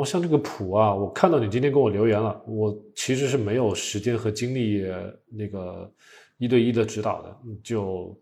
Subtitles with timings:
[0.00, 4.82] 后像这个谱啊，我看到你今天给我留言了，我其实是没有时间和精力
[5.28, 5.92] 那个
[6.38, 8.18] 一对一的指导的，就，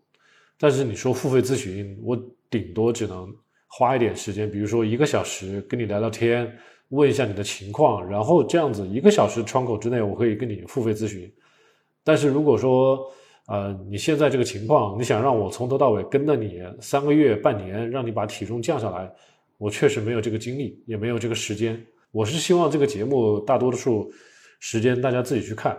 [0.59, 3.33] 但是你说付费咨询，我顶多只能
[3.67, 6.53] 花一点时间，比如说一个小时跟你聊聊天，
[6.89, 11.31] 问一下你的情况，然后这样子一个小时窗口之内，我可以跟你付费咨询。
[12.03, 12.99] 但是如果说，
[13.47, 19.11] 呃，你现在这个情况，你想让我从头到尾跟着你三个月、半年，让你把体重降下来，
[19.59, 21.79] 我确实没有这个精力，也没有这个时间。
[22.11, 24.11] 我是希望这个节目大多数
[24.59, 25.77] 时间大家自己去看，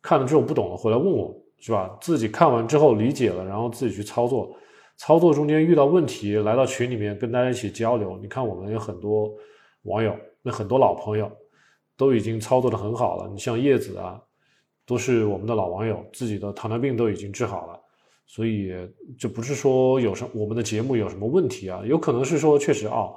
[0.00, 1.98] 看了之后不懂了回来问我，是吧？
[2.00, 4.56] 自己看完之后理解了，然后自己去操作，
[4.96, 8.16] 操作中间遇到问题，来到群里面跟大家一起交流。
[8.22, 9.34] 你看我们有很多
[9.82, 11.28] 网友，那很多老朋友
[11.96, 13.28] 都已经操作的很好了。
[13.32, 14.20] 你像叶子啊。
[14.86, 17.80] 都是我们的老网友，自己的糖尿病都已经治好了，
[18.26, 18.72] 所以
[19.18, 21.82] 这不是说有什我们的节目有什么问题啊？
[21.86, 23.08] 有可能是说确实啊，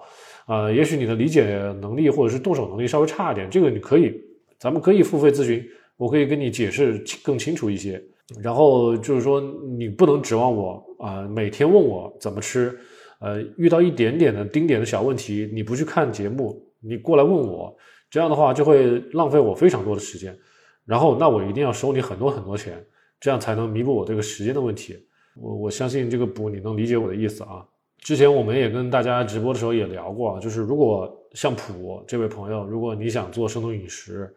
[0.47, 1.45] 呃，也许你的理解
[1.81, 4.13] 能力或者是动手能力稍微差一点，这个你可以，
[4.59, 8.01] 咱们可以付费咨询，我可以跟你解释更清楚一些。
[8.43, 9.41] 然后就是说，
[9.77, 12.77] 你不能指望我啊，每天问我怎么吃，
[13.21, 17.73] 呃，遇到一点点的丁点的小问题，你不去看节目，你过来问我，
[18.09, 20.37] 这样的话就会浪费我非常多的时间。
[20.85, 22.85] 然后，那我一定要收你很多很多钱，
[23.19, 24.97] 这样才能弥补我这个时间的问题。
[25.35, 27.65] 我我相信这个补你能理解我的意思啊。
[27.99, 34.33] 之前我们也跟大家直播的时候也聊过，就是如果像普这位朋友，如果你想做生酮饮食，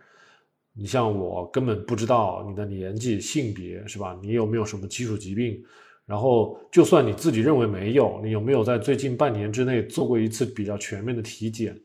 [0.73, 4.19] 你像我根本不知道你的年纪、性别是吧？
[4.23, 5.62] 你有没有什么基础疾病？
[6.06, 11.78] 然后就算你自己认为没有，你有没有在最近半年之内做过一次比较全面的体检？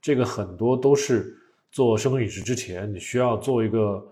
[0.00, 1.38] 这个很多都是。
[1.74, 4.06] 做生酮饮食之前，你需要做一个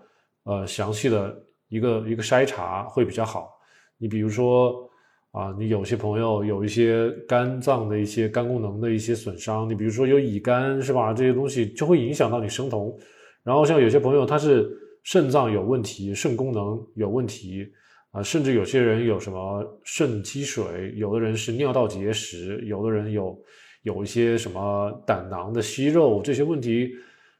[0.45, 1.39] 呃详细的
[1.71, 3.49] 一个一个筛查会比较好。
[3.97, 4.87] 你比如说
[5.31, 11.13] 啊，你有些朋友有一些肝脏的一些肝功能的一些损伤，你比如说有乙肝是吧？
[11.13, 12.93] 这些东西就会影响到你生酮。
[13.41, 14.69] 然后像有些朋友他是
[15.03, 17.65] 肾脏有问题，肾功能有问题
[18.11, 23.41] 啊，甚至有些人有什么肾积水，有的人是尿道结石，有的人有
[23.83, 26.91] 有一些什么胆囊的息肉这些问题。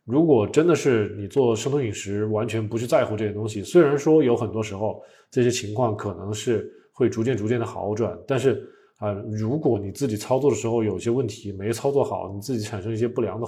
[0.06, 8.68] 如果真的是你做生酮饮食，完全不去在乎这些东西，虽然说有很多时候这些情况可能是会逐渐逐渐的好转，但是
[8.98, 13.46] 啊，如果你自己操作的时候有些问题没操作好，你自己产生一些不良的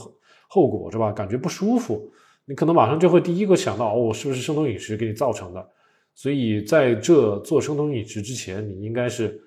[0.48, 1.12] 后果，是吧？
[1.12, 2.12] 感觉不舒服，
[2.46, 5.70] 你可能马上就会第一个想到哦，我是不是生酮饮食给你造成的？
[6.16, 9.42] 所以在这做生酮饮食之前，你应该是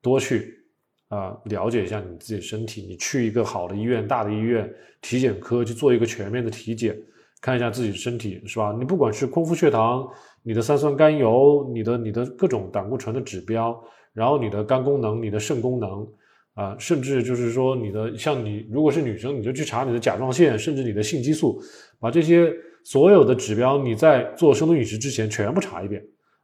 [0.00, 0.59] 多去。
[1.10, 4.72] 啊，了解一下你自己身体，你去一个好的医院、大的医院
[5.02, 6.96] 体检科去做一个全面的体检，
[7.42, 8.72] 看一下自己的身体是吧？
[8.78, 10.08] 你不管是空腹血糖、
[10.44, 13.76] 你的三酸甘油、你的你的各种胆固醇的指标，
[14.12, 16.06] 然后你的肝功能、你的肾功能，
[16.54, 21.60] 啊，甚至就是说你的像你如果是女生，你就去查你的甲状腺，甚至你的性激素，
[21.98, 22.52] 把这些
[22.84, 26.00] 所有的指标你在做生酮饮食之前全部查一遍。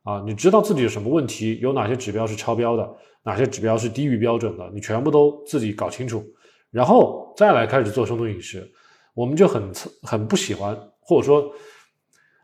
[0.06, 2.89] 啊，你知道自己有什么问题，有哪些指标是超标的，
[3.25, 6.25] 哪些指标是低于标准的，你全部都自己搞清楚，
[6.71, 8.71] 然后再来开始做生酮饮食。
[9.15, 9.61] 我们就很
[10.03, 11.50] 很不喜欢，或者说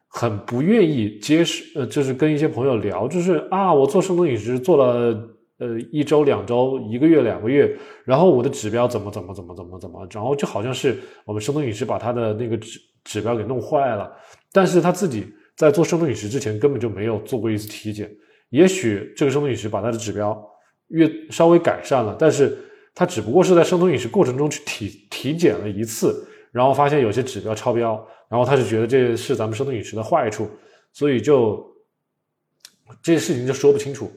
[0.08, 5.16] 很不愿意接受，呃，就是跟一些朋友聊，就是啊，我做生酮饮食做了
[5.58, 14.10] 呃一周、两周、一个月、两个月，然后我的指标怎么怎么怎么怎么怎么，然后就好像是我们生酮饮食把他的那个指指标给弄坏了，
[14.52, 15.32] 但是他自己。
[15.56, 18.10] 在做生酮饮食之前，根本就没有做过一次体检。
[18.50, 20.38] 也许这个生酮饮食把他的指标
[20.88, 22.58] 越稍微改善了，但是
[22.94, 30.48] 他只不过是在生酮饮食过程中去体体检了一次，然后发现有些指标超标，然后他就觉得这是咱们生酮饮食的坏处，
[30.92, 31.64] 所以就
[33.02, 34.10] 这些事情就说不清楚。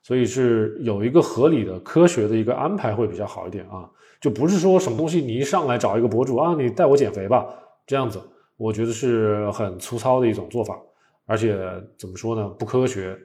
[0.00, 3.90] 所以是有一个合理的、科学的一个安排会比较好一点啊，
[4.20, 7.46] 就不是说什么东西你一上来找一个博主啊，你带我减肥吧，
[7.86, 8.18] 这样子。
[8.58, 10.78] 我觉得是很粗糙的一种做法，
[11.24, 11.56] 而且
[11.96, 13.16] 怎么说呢，不科学。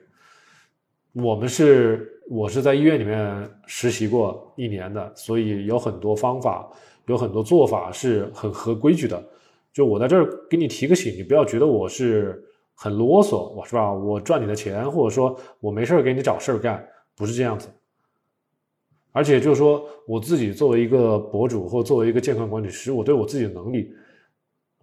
[1.12, 6.70] 我们是，我是在医院里面实习过一年的，所以有很多方法，
[7.06, 9.22] 有很多做法是很合规矩的。
[9.72, 12.40] 就我在这儿给你提个醒，你不要觉得我是
[12.74, 13.92] 很啰嗦，我是吧？
[13.92, 16.84] 我赚你的钱，或者说我没事儿给你找事儿干，
[17.16, 17.68] 不是这样子。
[19.10, 23.92] 而且就是说，我自己作为一个博主，或作为一个健康管理师，我对我自己的能力。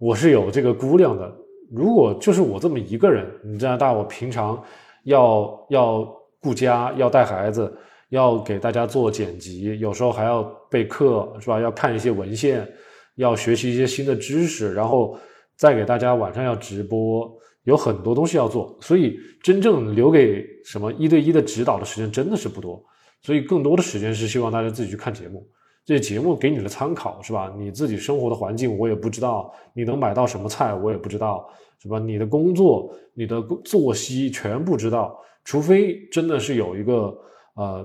[0.02, 1.32] 我是有这个估量的，
[1.70, 4.60] 如果就是我这么一个人，你加拿大，我平常
[5.04, 6.04] 要要
[6.40, 7.72] 顾家，要带孩子，
[8.08, 11.60] 要给大家做剪辑，有时候还要备课，是吧？
[11.60, 12.68] 要看一些文献，
[13.14, 15.16] 要学习一些新的知识，然后
[15.54, 17.32] 再给大家晚上要直播，
[17.62, 22.84] 有很多东西要做，所以真正留给什么一对一的指导的时间真的是不多，
[23.22, 25.46] 所以更多的时间是希望大家自己去看节目，
[25.84, 27.52] 这节目给你的参考是吧？
[27.58, 31.48] 你自己生活的环境我也不知道，你能买到什么菜我也不知道
[31.80, 31.98] 是吧？
[31.98, 37.12] 你的工作、你的作息全不知道，除非真的是有一个
[37.54, 37.84] 呃，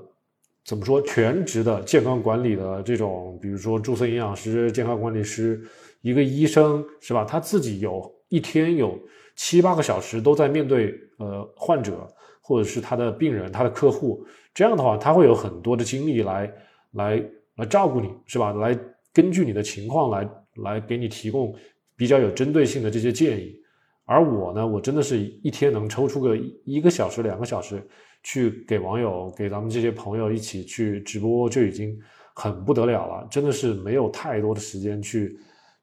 [0.63, 5.59] 怎么说全职的健康管理的这种，比如说注册营养师、健康管理师，
[6.01, 7.25] 一个医生是吧？
[7.25, 8.95] 他自己有一天有
[9.35, 12.07] 七八个小时都在面对呃患者
[12.41, 14.23] 或者是他的病人、他的客户，
[14.53, 16.53] 这样的话他会有很多的精力来
[16.91, 17.23] 来。
[17.57, 18.54] 来照顾你是吧？
[18.54, 18.77] 来
[19.13, 20.30] 根据你的情况来
[20.63, 21.54] 来给你提供
[21.95, 23.56] 比较有针对性的这些建议。
[24.06, 27.86] 而我呢，我真的是一天能抽出个一个小时、两个小时
[28.24, 31.94] 去给网友、给咱们这些朋友一起去直播，就已经
[32.33, 33.27] 很不得了了。
[33.30, 35.38] 真的是没有太多的时间去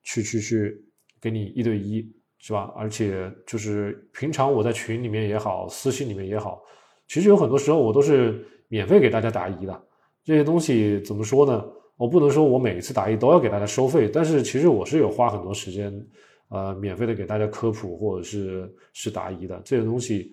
[0.05, 0.85] 去去去
[1.21, 2.73] 给你一对一，是吧？
[2.75, 6.63] 而且就是平常我在群里面也好，私信里面也好，
[7.07, 9.83] 其实有很多时候我都是免费给大家答疑的。
[10.25, 11.65] 这些东西怎么说呢？
[11.97, 15.95] 我不能说我每一次答疑都要给大家收费，但是其实我是有花很多时间，
[16.49, 20.33] 呃，免费的给大家科普或者是是答疑的这些东西。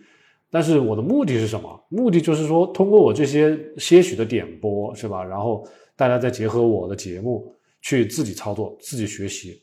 [0.50, 1.80] 但是我的目的是什么？
[1.90, 5.24] 目的就是说，通过我这些些许的点播，是吧？
[5.24, 9.62] 然后大家再结合我的节目去自己操作、自己学习。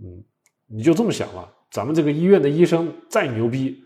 [0.00, 0.22] 嗯，
[0.66, 1.50] 你就这么想吧。
[1.70, 3.82] 咱们这个医院的医生再牛逼，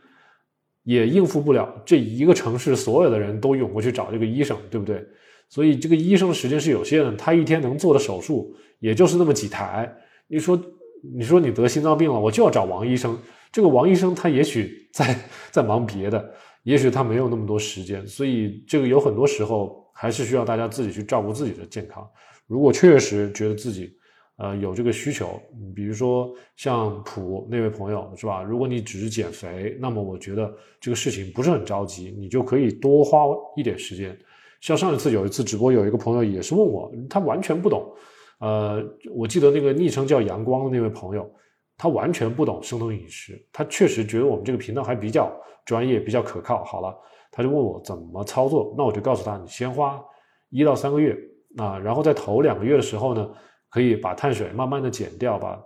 [0.82, 5.04] 也应付不了这一个城市所有的人都涌过去找这个医生，对不对？
[5.52, 9.94] 所以这个医生时间是有限的，他一天能做的手术也就是那么几台。
[10.26, 10.58] 你说，
[11.14, 13.18] 你说你得心脏病了，我就要找王医生。
[13.52, 15.14] 这个王医生他也许在
[15.52, 18.06] 在忙别的，也许他没有那么多时间。
[18.06, 22.02] 所以这个有很多时候还是需要大家自己去照顾自己的健康。
[22.46, 23.94] 如果确实觉得自己
[24.38, 25.38] 呃有这个需求，
[25.76, 28.42] 比如说像普那位朋友是吧？
[28.42, 30.50] 如果你只是减肥，那么我觉得
[30.80, 34.18] 这个事情不是很着急，你就可以多花一点时间。
[34.62, 37.92] 像上一次有一次直播，有一个朋友也是问我，他完全不懂。
[38.38, 38.80] 呃，
[39.12, 41.28] 我记得那个昵称叫阳光的那位朋友，
[41.76, 43.44] 他完全不懂生酮饮食。
[43.52, 45.32] 他确实觉得我们这个频道还比较
[45.66, 46.62] 专业，比较可靠。
[46.62, 46.96] 好了，
[47.32, 50.00] 他就问我怎么操作，那我就告诉他，你先花
[50.48, 51.18] 一到三个月
[51.56, 53.28] 啊，然后在头两个月的时候呢，
[53.68, 55.60] 可以把碳水慢慢的减掉，把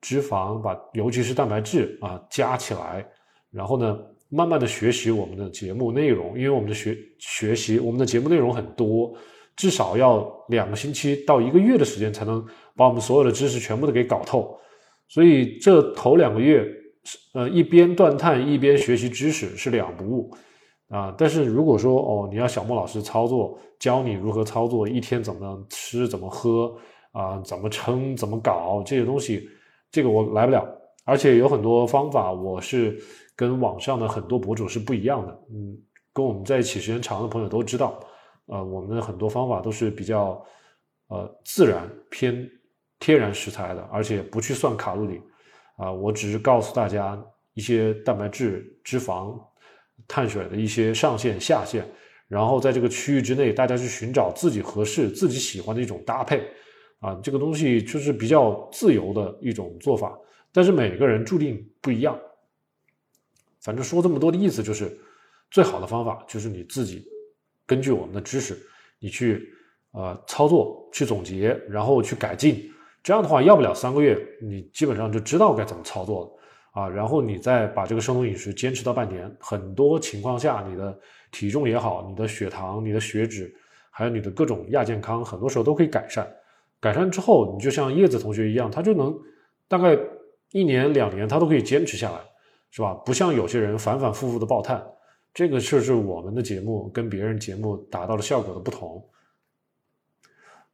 [0.00, 3.04] 脂肪，把尤其是蛋白质啊加起来，
[3.50, 3.98] 然后呢。
[4.28, 9.14] 慢慢的学习我们的节目内容，因为我们的学学习我们的节目内容很多，
[9.54, 12.44] 至少要两个星期到一个月的时间才能
[12.74, 14.58] 把我们所有的知识全部都给搞透。
[15.06, 16.66] 所以这头两个月，
[17.34, 20.34] 呃，一边断碳一边学习知识是两不误
[20.88, 21.14] 啊。
[21.16, 26.76] 但是如果说哦，你要小莫老师操作，教你如何操作，一天怎么吃怎么喝
[27.12, 29.48] 啊，怎么称怎么搞这些东西，
[29.92, 30.66] 这个我来不了。
[31.04, 32.98] 而且有很多方法，我是。
[33.36, 35.76] 跟网上的很多博主是不一样的，嗯，
[36.12, 38.00] 跟我们在一起时间长的朋友都知道，
[38.46, 40.42] 呃，我们的很多方法都是比较，
[41.08, 42.50] 呃，自然偏
[42.98, 45.20] 天然食材的，而且不去算卡路里，
[45.76, 47.22] 啊，我只是告诉大家
[47.52, 49.38] 一些蛋白质、脂肪、
[50.08, 51.86] 碳水的一些上限、下限，
[52.28, 56.42] 然后在这个区域之内，大家去寻找自己合适、自己喜欢的一种搭配，
[57.00, 60.18] 啊，这个东西就是比较自由的一种做法，
[60.50, 62.18] 但是每个人注定不一样。
[63.66, 64.96] 反正说这么多的意思就是，
[65.50, 67.04] 最好的方法就是你自己
[67.66, 68.56] 根据我们的知识，
[69.00, 69.52] 你去
[69.90, 72.62] 呃操作、去总结，然后去改进。
[73.02, 76.88] 这样的话，要不了三个月，你基本上就知道该怎么操作了啊。
[76.88, 80.96] 然后你再把这个生酮饮食坚持到半年，很多情况下，你的
[81.32, 83.52] 体重也好，你的血糖、你的血脂，
[83.90, 86.24] 还有你的各种亚健康，很多时候都可以改善。
[86.80, 89.12] 改善之后，你就像叶子同学一样，他就能
[89.66, 89.98] 大概
[90.52, 92.20] 一年、两年，他都可以坚持下来。
[92.70, 92.94] 是吧？
[93.04, 94.84] 不像有些人反反复复的爆碳，
[95.32, 99.02] 这个是是我们的节目跟别人节目达到了效果的不同。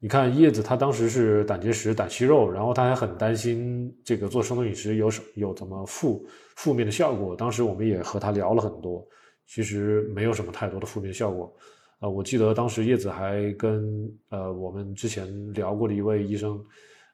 [0.01, 7.37] 你看叶子，他当时是胆结石、胆息肉，然后他还很担心这个做生酮饮食有有怎么负负面的效果。
[7.37, 9.07] 当时我们也和他聊了很多，
[9.47, 11.55] 其实没有什么太多的负面效果。
[12.01, 16.61] 呃，我记得当时叶子还跟呃我们之前聊过的一位医生，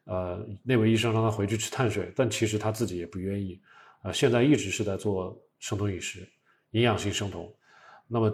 [0.07, 3.61] 呃，那位医生让他回去吃碳水，但其实他自己也不愿意。
[4.03, 6.27] 啊，现在一直是在做生酮饮食，
[6.71, 7.53] 营养性生酮，
[8.07, 8.33] 那么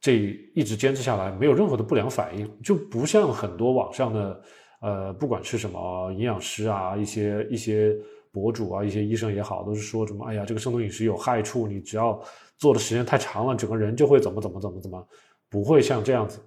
[0.00, 4.42] 这一直坚持下来，没有任何的不良反应，就不像很多网上的，
[4.80, 7.96] 呃，不管是什么营养师啊，一些一些
[8.32, 12.20] 博主啊，一些医生也好，都是说什么，哎呀，这个生酮饮食有害处，你只要
[12.58, 15.08] 做的时间太长了，整个人就会怎么怎么怎么怎么，
[15.48, 16.40] 不会像这样子，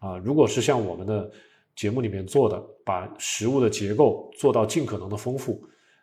[0.00, 1.30] 啊，如果是像我们的
[1.76, 5.62] 节目里面做的，把食物的结构做到尽可能的丰富，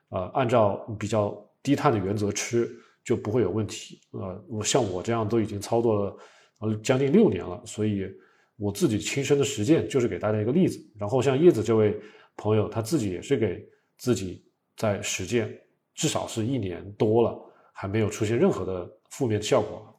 [0.10, 1.38] 呃，按照比较。
[1.68, 4.00] 低碳的原则吃就不会有问题。
[4.12, 6.18] 呃，我像我这样都已经操作了
[6.60, 8.08] 呃将近六年了，所以
[8.56, 10.80] 我自己亲身的实践就是给大家一个例子。
[10.98, 12.00] 然后像叶子这位
[12.38, 14.46] 朋友，他自己也是给自己
[14.78, 15.54] 在实践，
[15.94, 17.38] 至少是一年多了，
[17.74, 19.94] 还没有出现任何的负面效果。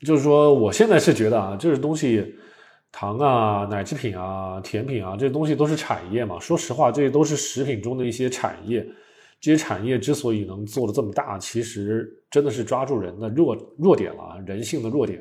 [0.00, 2.34] 就是说，我现在是觉得啊，这些东西，
[2.90, 6.40] 糖啊、奶制品啊、甜品啊，这些东西都是产业嘛。
[6.40, 8.84] 说实话，这些都是食品中的一些产业。
[9.42, 15.20] 这些产业之所以能做的这么大，其实真的是抓住人的弱弱点了，人性的弱点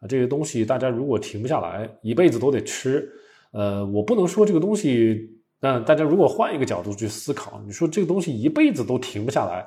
[0.00, 0.06] 啊。
[0.06, 3.10] 这些东西大家如果停不下来，一辈子都得吃。
[3.52, 9.66] 呃，我不能说这个东西，但大家如果换一个角度去思考，你说这个东西一辈子都停不下来，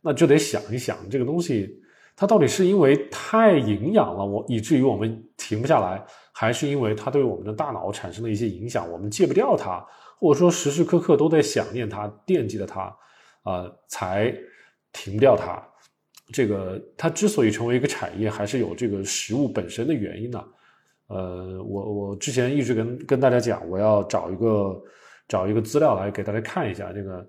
[0.00, 1.82] 那就得想一想，这个东西
[2.14, 6.00] 它到底是因为太营养了，我以至于我们停不下来，
[6.32, 9.84] 还是因为它对我们的大脑产生了一些影响，我们戒不掉它，
[10.20, 12.96] 或者说时时刻刻都在想念它，惦记着它。
[13.42, 14.34] 啊，才
[14.92, 15.62] 停掉它。
[16.32, 20.42] 这个它之所以成为一个产业，还是有这个食物本身的原因呢。
[21.08, 24.82] 呃，我我之前一直跟跟大家讲，我要找一个
[25.28, 27.28] 找一个资料来给大家看一下这个，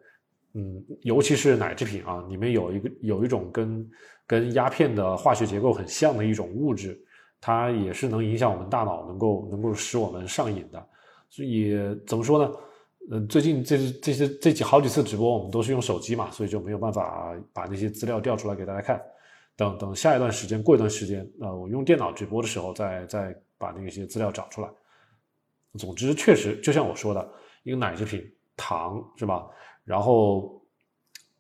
[0.54, 3.92] 嗯，尤其是奶制品啊，里面有一个有一种跟
[4.26, 6.98] 跟鸦片的化学结构很像的一种物质，
[7.42, 10.88] 它也是能影响我们大脑，能够能够使我们上瘾的。
[11.30, 11.76] 所以
[12.08, 12.50] 怎么说呢？
[13.12, 19.02] 嗯，最近这这些这几好几次直播，我们都是用手机嘛，所以就没有办法把那些资料调出来给大家看。
[19.56, 24.70] 等等下一段时间，过一段时间，呃，我用电脑直播的时候，再再把那些资料找出来。
[25.78, 27.30] 总之，确实就像我说的，
[27.64, 28.24] 一个奶制品，
[28.56, 29.46] 糖是吧？
[29.84, 30.60] 然后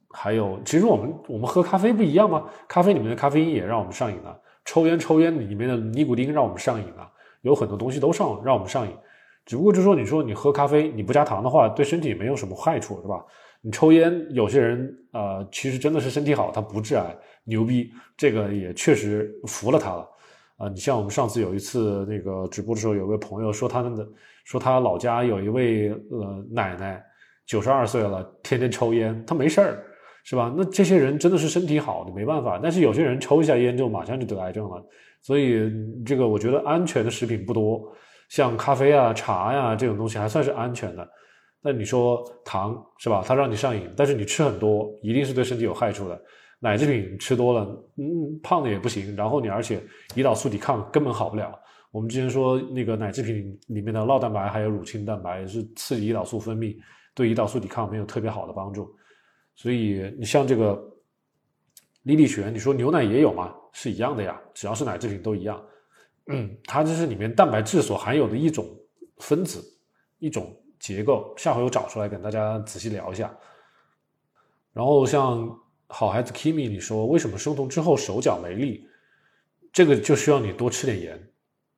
[0.09, 2.47] 还有，其实我们我们喝咖啡不一样吗？
[2.67, 7.09] 咖啡里面的咖啡因也让我们上瘾了，抽烟抽烟里面的尼古丁让我们上瘾了，
[7.41, 8.93] 有很多东西都上让我们上瘾。
[9.45, 13.23] 只不过就说，你说你喝咖啡，你不加糖的话，对身体没有什么害处，是吧？
[13.61, 20.09] 你抽烟，有些人呃，其实真的是身体好，他不致癌，牛逼，这个也确实服了他了
[20.57, 20.67] 啊！
[20.69, 24.07] 你像我们上次有一次那个直播的时候，有位朋友说他的
[24.43, 27.01] 说他老家有一位呃奶奶，
[27.45, 29.83] 九十二岁了，天天抽烟，他没事儿，
[30.25, 30.53] 是吧？
[30.57, 32.59] 那这些人真的是身体好，你没办法。
[32.61, 34.85] 但是有些人抽一下烟就马上就得癌症了，
[35.21, 35.71] 所以
[36.05, 37.93] 这个我觉得安全的食品不多。
[38.33, 41.07] 像咖啡啊、茶呀这种东西还算是安全的，
[41.61, 43.23] 那你说糖是吧？
[43.23, 46.19] 它让你上瘾，但是你吃很多，一定是对身体有害处的。
[46.57, 47.63] 奶制品吃多了，
[47.97, 49.15] 嗯，胖的也不行。
[49.15, 49.79] 然后你而且
[50.15, 51.53] 胰岛素抵抗根本好不了。
[51.91, 56.75] 我们之前说那个奶制品里面的酪蛋白还有乳清蛋白是刺激胰岛素分泌，
[57.13, 58.91] 对胰岛素抵抗没有特别好的帮助。
[59.53, 60.83] 所以你像这个
[62.01, 63.53] 李李璇，你说牛奶也有吗？
[63.73, 65.63] 是一样的呀，只要是奶制品都一样。
[66.27, 68.65] 嗯，它这是里面蛋白质所含有的一种
[69.17, 69.61] 分子，
[70.19, 71.33] 一种结构。
[71.37, 73.35] 下回我找出来跟大家仔细聊一下。
[74.71, 78.87] 然后像好孩子 Kimi，你说为什么生酮之后手脚没力？
[79.71, 81.29] 这个就需要你多吃点盐。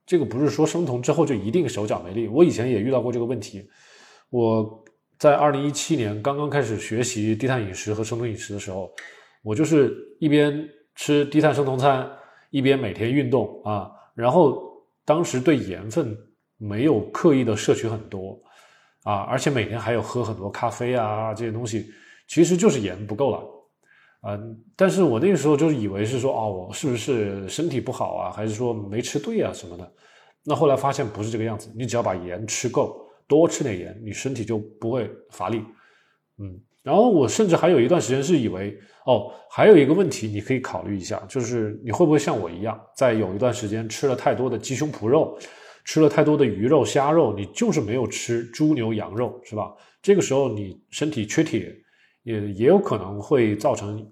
[0.06, 2.28] 这个不是说生酮之后就一定手脚没力。
[2.28, 3.68] 我以前也遇到过这个问题。
[4.30, 4.84] 我
[5.18, 8.94] 在二零一七年刚刚开始学习低碳饮食和生酮饮食的时候，
[9.42, 12.08] 我就是一边吃低碳生酮餐，
[12.52, 13.92] 一边每天运动啊。
[14.16, 14.64] 然后
[15.06, 16.18] 当时对盐分
[16.58, 18.42] 没有刻意的摄取很多，
[19.04, 21.86] 啊，而且每天还有喝很多咖啡啊这些东西，
[22.28, 23.44] 其实就是盐不够了，
[24.28, 29.94] 嗯，但是我那个时候就是以为是说哦，我是不是身体不好啊，还是说没吃对啊什么的？
[30.44, 35.62] 那后来发现不是这个样子，你只要把盐吃够，多吃点盐，你身体就不会乏力，
[36.38, 36.60] 嗯。
[36.86, 38.78] 然后我甚至还有一段时间是以为，
[39.08, 45.36] 哦，还有一个问题你可以考虑一下，就是你会不会像我一样，在有一段时间吃了太多的鸡胸脯肉，
[45.84, 49.74] 吃了太多的鱼肉、虾肉，你就是没有吃猪牛羊肉，是吧？
[50.00, 51.76] 这个时候你身体缺铁，
[52.22, 54.08] 也也有可能会造成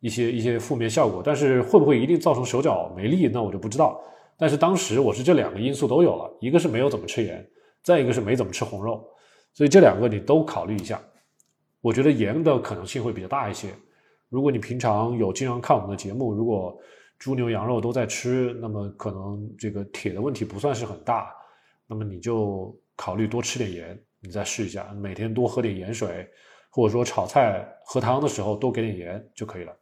[0.00, 1.20] 一些一些负面效果。
[1.22, 4.00] 但是会不会一定造成手脚没力，那我就不知道。
[4.38, 7.46] 但是当时我是这两个因素都有了，一个是没有怎么吃盐，
[7.82, 9.06] 再一个是没怎么吃红肉，
[9.52, 10.98] 所以这两个你都考虑一下。
[11.84, 13.68] 我觉得盐的可能性会比较大一些。
[14.30, 16.74] 如果你平常有经常看我们的节目，如果
[17.18, 21.30] 猪牛羊肉都在吃，那么可能这个铁的问题不算是很大。
[21.86, 26.26] 那么你就考虑多吃点盐，你再试一下，每天多喝点盐水，
[26.70, 29.76] 或者说炒菜喝汤的时候多给点盐就可以了。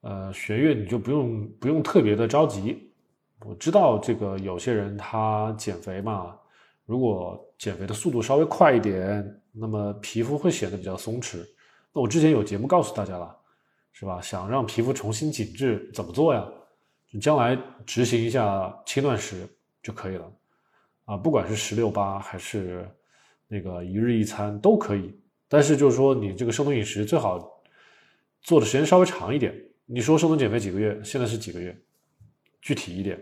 [0.00, 2.92] 呃，学月你就不用不用特别的着急。
[3.44, 6.36] 我知道这个有些人他减肥嘛，
[6.86, 9.42] 如果减肥的速度稍微快一点。
[9.52, 11.38] 那么皮肤会显得比较松弛。
[11.94, 13.34] 那我之前有节目告诉大家了，
[13.92, 14.20] 是吧？
[14.20, 16.46] 想让皮肤重新紧致，怎么做呀？
[17.10, 19.48] 你将来执行一下轻断食
[19.82, 20.32] 就可以了。
[21.06, 22.86] 啊，不管是十六八还是
[23.48, 25.18] 那个一日一餐都可以。
[25.48, 27.62] 但是就是说，你这个生酮饮食最好
[28.42, 29.54] 做的时间稍微长一点。
[29.86, 31.00] 你说生酮减肥几个月？
[31.02, 31.74] 现在是几个月？
[32.60, 33.18] 具体一点！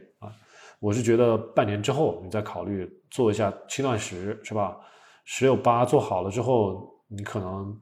[0.85, 4.77] 我是觉得半年之后你再考虑做一下轻断食，是吧？
[5.25, 7.75] 十六八做好了之后，你可能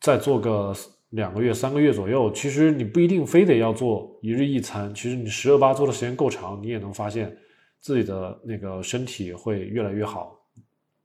[0.00, 0.74] 再做个
[1.10, 2.32] 两个月、三个月左右。
[2.32, 7.36] 其实你不一定非得要做一日一餐，其实你十六八做的时间够长，你也能发现
[7.78, 10.34] 自己的那个身体会越来越好，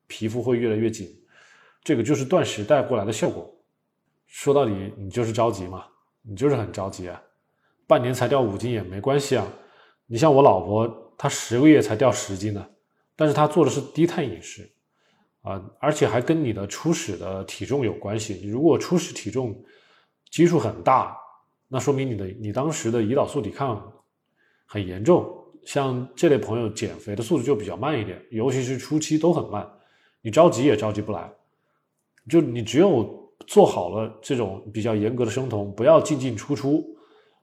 [0.07, 1.09] 皮肤会越来越紧。
[1.83, 3.53] 这个就是断食带过来的效果。
[4.25, 5.83] 说到底，你就是着急嘛，
[6.21, 7.21] 你就是很着急啊。
[7.85, 9.45] 半年才掉五斤也没关系啊。
[10.13, 12.63] 你像我老婆，她十个月才掉十斤呢，
[13.15, 14.69] 但是她做的是低碳饮食。
[15.41, 18.47] 啊，而且还跟你的初始的体重有关系。
[18.47, 19.59] 如果初始体重
[20.29, 21.17] 基数很大，
[21.67, 23.91] 那说明你的你当时的胰岛素抵抗
[24.67, 25.35] 很严重。
[25.65, 29.67] 像这类朋友减肥的速度就比较慢一点，尤其是初期都很慢，
[30.21, 31.27] 你着急也着急不来。
[32.29, 36.92] 就你只有做好了这种比较严格的生酮，不要进进出出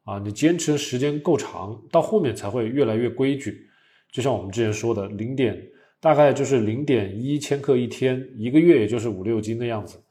[0.05, 3.67] 啊，你坚持的时间够长，到后面才会越来越规矩。
[4.11, 5.61] 就像我们之前说的，零点。
[6.03, 10.03] 大概就是零点一千克一天，一个月也就是五六斤的样子，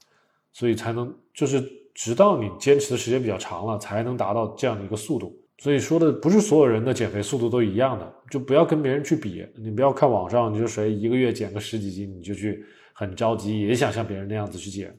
[0.52, 1.60] 所以才能就是
[1.92, 5.36] 直到你坚持的时间比较长了，才能达到这样的一个速度。
[5.58, 9.44] 所以说的不是所有人的减肥速度都一样的，就不要跟别人去比。
[9.56, 14.96] 你不要看网上，你就谁一个月减个十几斤，你就去很着急，也想像别人那样子去减，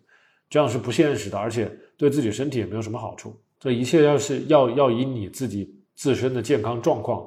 [0.49, 3.41] 这样是不现实的，而且对自己身体也没有什么好处。
[3.61, 7.25] 这一切要是要要以你自己自身的健康状况，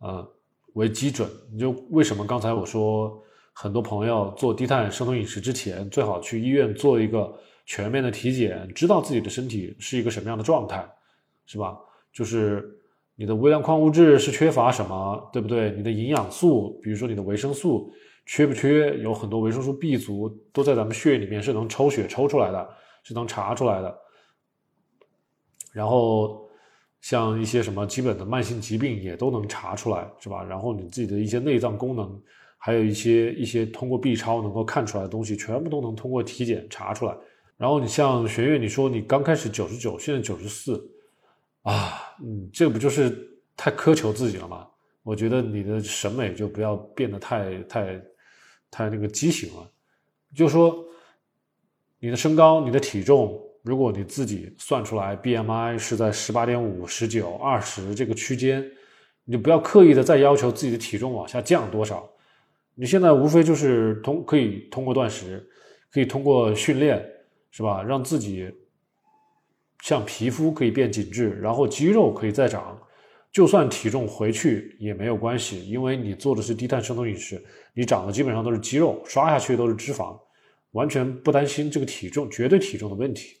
[0.00, 0.30] 呃。
[0.74, 3.20] 为基准，你就为什么刚才我说
[3.52, 7.36] 很多朋友做低碳生酮饮食之前，最好去医院做一个
[7.66, 10.88] 全面的体检，知道自己的身体是一个什么样的状态，
[11.44, 11.76] 是吧？
[12.12, 12.72] 就是
[13.16, 15.72] 你的微量矿物质是缺乏什么，对不对？
[15.72, 17.92] 你的营养素，比如说你的维生素
[18.24, 18.96] 缺不缺？
[18.98, 22.68] 有很多维生素 B 族都在咱们血液里面是能抽血抽出来的，
[23.02, 23.98] 是能查出来的。
[25.72, 26.46] 然后。
[27.02, 30.44] 像一些什么基本的慢性疾病也都能查出来，是吧？
[30.44, 32.22] 然后你自己的一些内脏功能，
[32.58, 37.16] 还有一些一些通过 B 超能够看出来的东西，全部都能通过体检查出来。
[37.56, 40.86] 然后你像玄月，你说你刚开始九十九，现在九十四，
[41.62, 43.16] 啊，你，这不就是
[43.56, 44.68] 太苛求自己了吗？
[45.02, 48.02] 我觉得你的审美就不要变得太太
[48.70, 49.66] 太那个畸形了。
[50.34, 50.84] 就说
[51.98, 53.42] 你的身高，你的体重。
[53.62, 58.64] 如果你自己算出来 BMI 是在十八点五、十九、二十这个区间，
[59.24, 62.08] 你就不要刻意的再要求自己的体重往下降多少。
[62.74, 65.46] 你现在无非就是通可以通过断食，
[65.92, 67.04] 可以通过训练，
[67.50, 67.82] 是吧？
[67.82, 68.50] 让自己
[69.82, 72.80] 像皮肤可以变紧致，然后肌肉可以再长。
[73.30, 77.40] 就算体重回去也没有关系，因为你做的是低碳生酮饮食，
[77.74, 80.18] 你长的基本上都是肌肉，刷下去都是脂肪，
[80.72, 83.39] 完全不担心这个体重绝对体重的问题。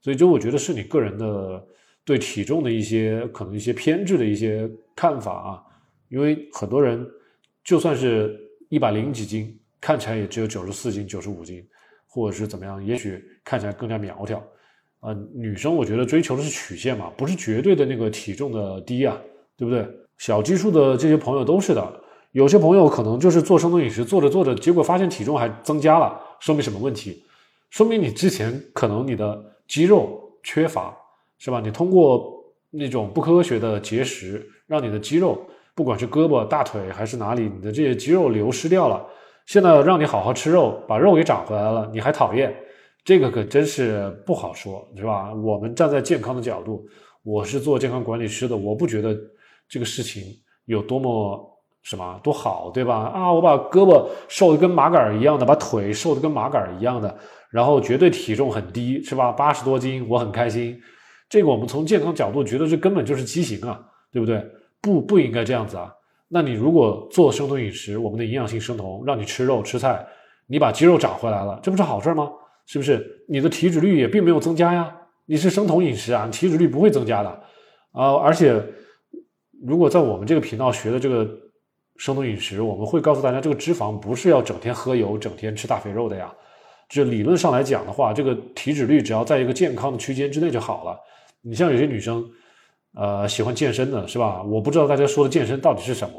[0.00, 1.66] 所以，就我觉得是你个人的
[2.04, 5.62] 对体重的一些可能一些偏执的一些看法啊，
[6.08, 7.04] 因为很多人
[7.64, 11.66] 就算是一百零几斤，看起来也只有九十四斤、九十五斤，
[12.06, 14.42] 或者是怎么样，也许看起来更加苗条。
[15.00, 19.20] 啊，女生我觉得追求的是曲线嘛，不是绝对的那个体重的低啊，
[19.56, 19.86] 对不对？
[20.16, 22.00] 小基数的这些朋友都是的，
[22.32, 27.22] 有些朋友可能就是做生酮饮食，做着做着，结果发现体重还增加了，说明什么问题？
[27.70, 29.44] 说明你之前可能你的。
[29.68, 30.96] 肌肉缺乏
[31.38, 31.60] 是吧？
[31.60, 35.40] 你通过那种不科学的节食，让你的肌肉，
[35.74, 39.06] 不管是胳膊、大腿还是哪里，你的这些肌肉流失掉了。
[39.46, 42.54] 现在让你好好吃肉，把肉给长回来了，你还讨厌？
[43.04, 45.32] 这个可真是不好说，是吧？
[45.32, 46.84] 我们站在健康的角度，
[47.22, 49.16] 我是做健康管理师的，我不觉得
[49.68, 50.24] 这个事情
[50.66, 53.10] 有多么什么多好，对吧？
[53.14, 57.18] 啊，我把胳膊瘦的跟麻杆一样的，把腿瘦的跟麻杆一样的。
[57.50, 59.32] 然后绝对体重很低，是吧？
[59.32, 60.78] 八十多斤，我很开心。
[61.28, 63.80] 这个我们从健康角度觉得这根本就是畸形啊，
[64.12, 64.44] 对不对？
[64.80, 65.92] 不不应该这样子啊。
[66.28, 70.06] 那你如果做生酮饮食，我们的营养性生酮，让你吃肉吃菜，
[70.46, 72.30] 你把肌肉长回来了，这不是好事吗？
[72.66, 73.24] 是不是？
[73.28, 74.94] 你的体脂率也并没有增加呀。
[75.24, 77.28] 你是生酮饮食啊，你体脂率不会增加的
[77.92, 78.14] 啊。
[78.16, 78.62] 而且，
[79.66, 81.28] 如果在我们这个频道学的这个
[81.96, 86.32] 生酮饮食，我们会告诉大家，这个脂肪不是要整天喝油、整天吃大肥肉的呀。
[86.88, 90.98] 就理论上来讲的话，这个体脂率只要在一个健康的区间之内就好了。
[91.42, 92.24] 你像有些女生，
[92.94, 94.42] 呃，喜欢健身的是吧？
[94.42, 96.14] 我不知道大家说的健身到底是什么，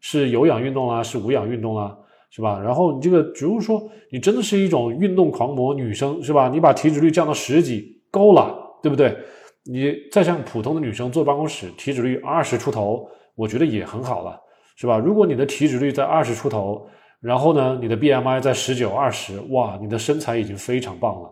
[0.00, 1.96] 是有氧运动啦，是无氧运动啦，
[2.30, 2.60] 是吧？
[2.60, 6.48] 然后你这个，比如说你真的是一种运动狂魔，女生是吧？
[6.48, 9.16] 你把体脂率降到十几够了，对不对？
[9.64, 14.38] 你再像普通的女生坐办公室，体脂率二十出头，我觉得也很好了，
[14.76, 14.98] 是吧？
[14.98, 16.86] 如果你的体脂率在二十出头，
[17.20, 21.30] 然后呢，你的 BMI 在十九二十，哇，你的身材已经非常棒了。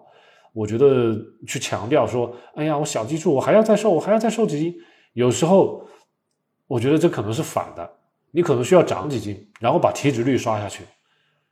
[0.53, 4.75] 我觉得去强调说，哎呀，我小基数，我还要再瘦，我还要再瘦几斤。
[5.13, 5.87] 有时候，
[6.67, 7.91] 我觉得这可能是反的。
[8.31, 10.85] 你可能需要长几斤，然后把体脂率刷下去，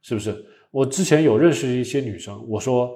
[0.02, 0.44] 是不是？
[0.70, 2.90] 我之前有认识一些女生，我说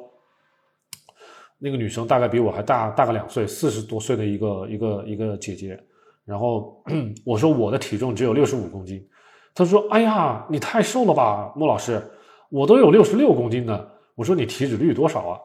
[1.58, 5.82] 那个女生大概比我还大大个两岁，四十多岁的一个一个一个姐姐，
[6.26, 6.82] 然后
[7.24, 9.02] 我说我的体重只有六十五公斤，
[9.54, 12.02] 他说：“哎呀，你太瘦了吧，莫老师，
[12.50, 15.38] 我都有六十六公斤呢。”我说：“你体脂率多少啊？”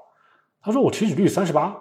[0.61, 1.75] 他说：“我体脂率三十八，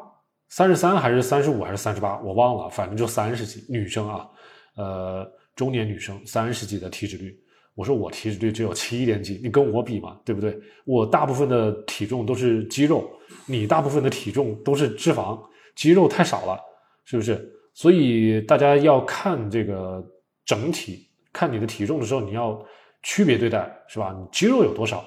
[0.48, 3.64] 三十三还是三十五还是三十八，我忘了，反正就三十几。
[3.68, 4.28] 女生啊，
[4.76, 7.38] 呃，中年女生三十几的体脂率。”
[7.76, 10.56] 我说我体脂率只有七点几，你跟我比嘛，对不对？
[10.84, 13.10] 我大部分的体重都是肌肉，
[13.46, 15.40] 你大部分的体重都是脂肪，
[15.74, 16.56] 肌肉太少了，
[17.04, 17.52] 是不是？
[17.72, 20.00] 所以大家要看这个
[20.44, 22.58] 整体，看你的体重的时候，你要
[23.02, 24.16] 区别对待，是吧？
[24.18, 25.04] 你肌肉有多少，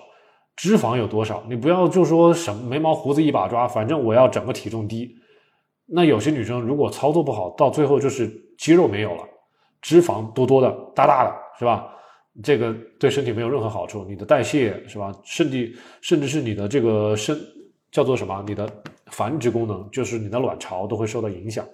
[0.56, 5.16] 脂肪有多少，你不要就说什么眉毛胡子一把抓，反正我要整个体重低。
[5.86, 8.28] 那有些女生如果操作不好，到最后就是
[8.60, 9.24] 肌肉没有了，
[9.82, 11.92] 脂肪多多的大大的，是吧？
[12.44, 15.12] 这个对身体没有任何好处，你的代谢是吧？
[15.24, 17.36] 甚至甚至是你的这个生
[17.90, 18.44] 叫做什么？
[18.46, 18.70] 你的
[19.08, 21.66] 繁殖功能，就是你的卵巢都会受到影响，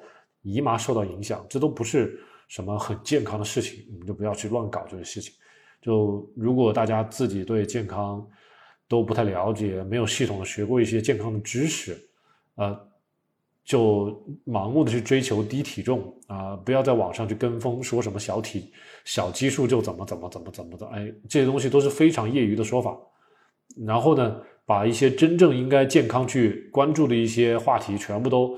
[0.42, 2.18] 姨妈受到影响，这都不是
[2.54, 5.34] 什么很健康的事情，你们就不要去乱搞这些事情。
[5.82, 8.24] 就如果大家自己对健康
[8.88, 11.98] 都不太了解，没有系统的学过一些健康的知识，
[12.56, 12.80] 呃。
[13.66, 16.54] 就盲目的去追求低体重啊！
[16.66, 18.74] 不要在网上去跟风，说什么小体
[19.06, 22.94] 小基数就怎么怎么怎么怎么的，哎，这些东西都是非常业余的说法。
[23.88, 28.54] 然后呢，把一些真正应该健康去关注的一些话题，全部都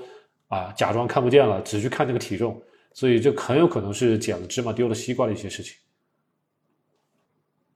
[0.48, 2.60] 啊假装看不见了，只去看这个体重，
[2.96, 5.76] 所以这很有可能是捡了芝麻丢了西瓜的一些事情。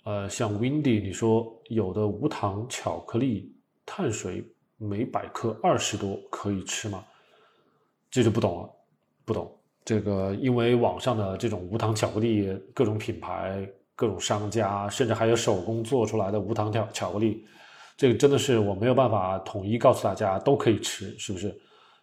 [0.05, 3.55] 呃，像 Windy，你说有的无糖巧克力
[3.85, 4.43] 碳水
[4.79, 7.05] 每百克二十多，可以吃吗？
[8.11, 8.71] 这就不懂了，
[9.27, 9.55] 不懂
[9.85, 17.45] 这个，因为网上的这种无糖巧克力，各种品牌、各种商家，甚至还有手工做出来的无糖巧巧克力，
[17.95, 21.55] 这个真的是我没有办法统一告诉大家都可以吃，是不是？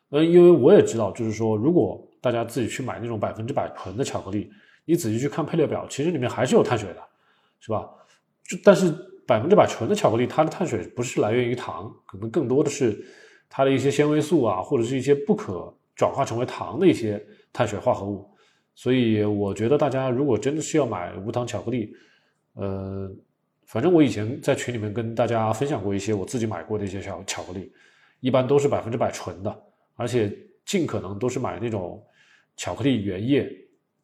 [0.09, 4.49] 呃，因为我也知道，就是说，如果大家自己去买那种百分之百纯的巧克力，
[4.85, 7.01] 你仔细去看配料表，其实里面还是有碳水的，
[7.59, 7.89] 是吧？
[8.43, 8.93] 就但是
[9.25, 13.05] 百分之百纯的巧克力，它的碳水不是来源于糖，可能更多的是
[13.49, 15.73] 它的一些纤维素啊，或者是一些不可。
[15.97, 17.19] 转化成为糖的一些
[17.51, 18.29] 碳水化合物，
[18.75, 21.91] 所以我觉得大家如果真的是要买无糖巧克力，
[22.53, 23.11] 呃，
[23.65, 27.73] 反正我以前在群里面跟大家分享过一些我自己买过的一些巧巧克力，
[28.19, 29.63] 一般都是百分之百纯的，
[29.95, 30.31] 而且
[30.67, 31.99] 尽可能都是买那种
[32.55, 33.49] 巧克力原液，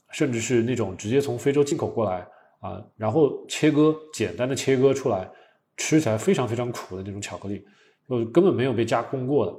[0.10, 2.26] 甚至是那种直接从非洲进口过来
[2.62, 5.30] 啊，然后切割简单的切割出来，
[5.78, 7.63] 吃起来非常非常苦的那种巧克力，
[8.10, 9.54] 就根本没有被加工过的，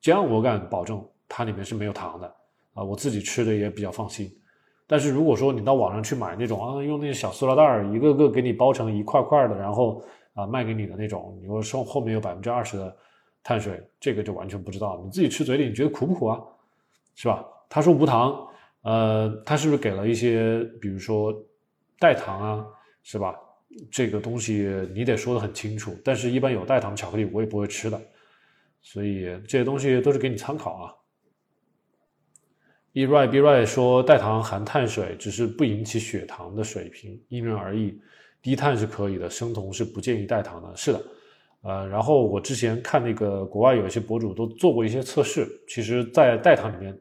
[0.00, 1.02] 这样我敢保证。
[1.30, 2.26] 它里面是没有糖的
[2.72, 4.34] 啊，我自己吃的也比较放心。
[4.86, 12.96] 但是如果说你到网上去买那种啊，用那个小塑料袋儿一个个给你包成一块块的，然后啊卖给你的那种，你说说后面有百分之二十的
[13.48, 15.00] 碳水，这个就完全不知道。
[15.02, 16.38] 你自己吃嘴里你觉得苦不苦啊？
[17.14, 17.42] 是吧？
[17.66, 18.46] 他说无糖，
[18.82, 21.34] 呃，他是不是给了一些比如说
[21.98, 22.66] 代糖啊？
[23.02, 23.34] 是吧？
[23.90, 25.96] 这个东西你得说的很清楚。
[26.04, 27.98] 但是一般有代糖巧克力我也不会吃的，
[28.82, 30.92] 所以这些东西都是给你参考啊。
[32.92, 37.98] E right B right 说代糖含碳水，只是不引起血糖的水平，因人而异。
[38.42, 40.76] 低碳是可以的，生酮是不建议代糖的。
[40.76, 41.02] 是的，
[41.68, 46.98] 呃，然后我之前看那个国外有一些博主都做过一些测试，其实，在代糖里面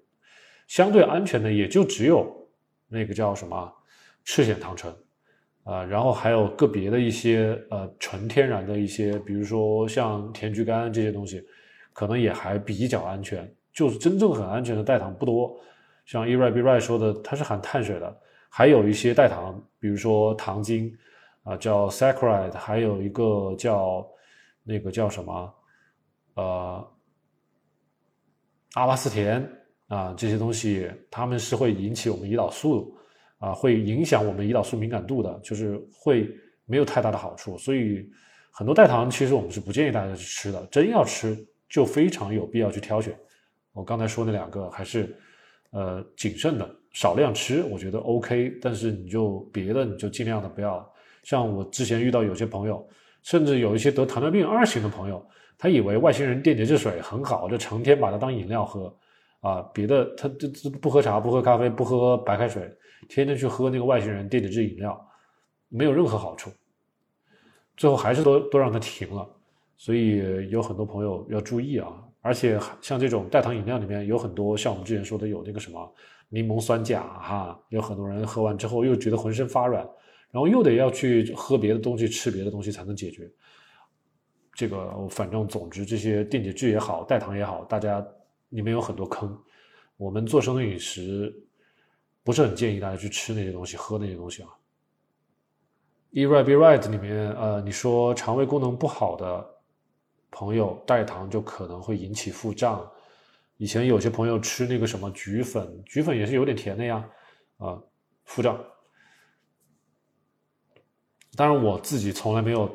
[0.67, 2.30] 相对安全的也就只有
[2.89, 3.73] 那个叫什么
[4.25, 4.93] 赤藓糖醇，
[5.63, 11.41] 啊，然后还有个别的一些呃纯天然的一些，比如说像甜菊苷这些东西，
[11.93, 13.49] 可能也还比较安全。
[13.71, 15.58] 就是真正很安全的代糖不多。
[16.06, 18.17] 像 E right B right 说的，它是含碳水的，
[18.49, 20.93] 还有一些代糖，比如说糖精
[21.43, 24.06] 啊，叫 saccharide，还有一个叫
[24.67, 25.56] 那个叫什么
[26.34, 26.91] 呃
[28.73, 29.49] 阿巴斯甜
[29.88, 32.93] 啊，这些东西它们是会引起我们胰岛素
[33.38, 36.30] 啊，会影响我们胰岛素敏感度的，就是会
[36.65, 37.58] 没有太大的好处。
[37.58, 38.08] 所以
[38.51, 41.38] 很多代糖其实我们是不建议大家去吃的，真要吃
[41.69, 43.17] 就非常有必要去挑选。
[43.71, 45.15] 我刚才说那两个还是。
[45.71, 48.58] 呃，谨慎的少量吃，我觉得 OK。
[48.62, 50.93] 但是你就别的，你就尽量的不要。
[51.23, 52.88] 像我之前遇到有些朋友，
[53.23, 55.25] 甚至有一些得糖尿病二型的朋友，
[55.58, 58.95] 他以为外星人电解质水很好，就成天把它当饮料喝
[59.41, 59.62] 啊。
[59.73, 62.71] 别的他这这不喝茶，不喝咖啡，不喝白开水，
[63.10, 64.99] 天天去喝那个外星人电解质饮料，
[65.69, 66.51] 没有任何好处。
[67.75, 69.27] 最后还是都都让他停了。
[69.75, 71.88] 所以有很多朋友要注意啊。
[72.21, 75.93] 而且像这种代糖饮料里面有很多，像我们之前说的有那个什么
[76.30, 79.88] 柠檬酸钾哈，有很多人喝完之后又觉得浑身发软，
[80.38, 83.28] 然后又得要去喝别的东西、吃别的东西才能解决。
[84.54, 88.06] 这个反正总之这些电解质也好、代糖也好，大家
[88.50, 89.36] 里面有很多坑。
[89.97, 91.34] 我们做生酮饮食
[92.23, 94.50] 不是很建议大家去吃那些东西、喝那些东西啊。
[96.12, 99.43] Eat right, be right 里面，呃，你说肠胃功能不好的
[100.30, 102.88] 朋友代糖就可能会引起腹胀。
[103.58, 107.10] 以前有些朋友吃那个什么菊粉，菊粉也是有点甜的呀，
[107.58, 107.82] 啊，
[108.26, 108.63] 腹胀。
[111.38, 112.69] 当然我自己从来没有。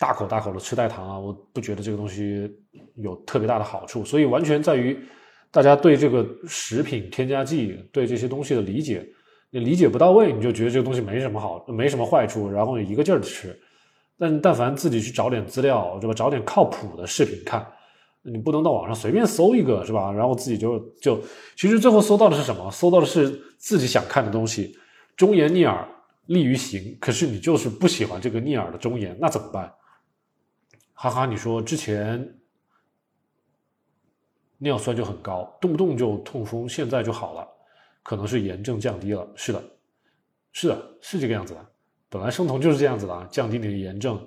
[0.00, 2.50] 大口大口的吃代糖啊，我不觉得这个东西
[2.96, 4.98] 有特别大的好处，所以完全在于
[5.52, 9.06] 大家对这个食品添加剂对这些东西的理解，
[9.50, 13.56] 你理解不到位，你就觉得这个东西没什么好，没什么坏处，然后你一个劲儿的吃。
[14.18, 16.12] 但但凡自己去找点资料，是吧？
[16.12, 17.64] 找点靠谱的视频看，
[18.22, 20.10] 你不能到网上随便搜一个，是吧？
[20.10, 21.20] 然后自己就就
[21.54, 22.68] 其实最后搜到的是什么？
[22.68, 24.76] 搜到的是自己想看的东西，
[25.16, 25.86] 忠言逆耳
[26.26, 26.96] 利于行。
[27.00, 29.72] 可是你就是不喜欢这个逆耳的忠言，那怎么办？
[30.92, 32.38] 哈哈，你说之前
[34.58, 37.46] 尿酸就很高，动不动就痛风，现在就好了，
[38.02, 39.28] 可能是炎症降低了。
[39.34, 39.62] 是的，
[40.52, 41.66] 是的，是这个样子的。
[42.08, 44.24] 本来生酮就是这样子的，降低你的炎症。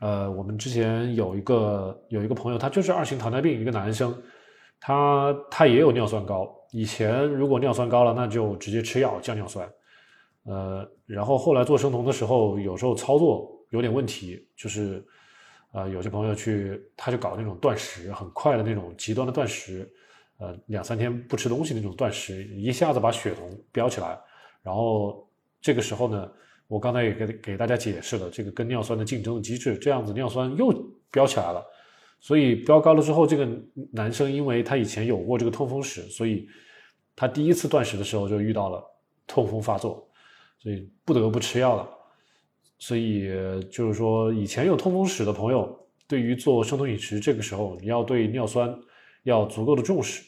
[0.00, 4.16] 呃，我们之前有一个有一个朋友，他就是二型糖尿病，一个男生，
[4.80, 6.52] 他他也有尿酸高。
[6.72, 9.68] 以前如果尿酸高了，那就直接吃药降尿酸。
[10.48, 15.06] 呃，然后后来做生酮的时候，有时候操作有点问题，就是。
[15.70, 19.86] 啊，有些朋友去，他就搞那种断食，很快的那种极端的断食，
[20.38, 24.18] 呃，两三天不吃东西那种断食，一下子把血酮飙起来。
[24.62, 25.28] 然后
[25.60, 26.32] 这个时候呢，
[26.68, 30.72] 我刚才也给给大家解释了这个跟尿酸的竞争的机制，这样子尿酸又
[31.10, 31.62] 飙起来了。
[32.18, 33.46] 所以飙高了之后，这个
[33.92, 36.48] 男生因为他以前有过这个痛风史，所以
[37.14, 38.82] 他第一次断食的时候就遇到了
[39.26, 40.07] 痛风发作，
[40.58, 41.88] 所以不得不吃药了。
[42.80, 43.28] 所以
[43.72, 48.72] 就是说，以前有痛风史的朋友，对于做生酮饮食，这个时候你要对尿酸
[49.24, 50.22] 要足够的重视。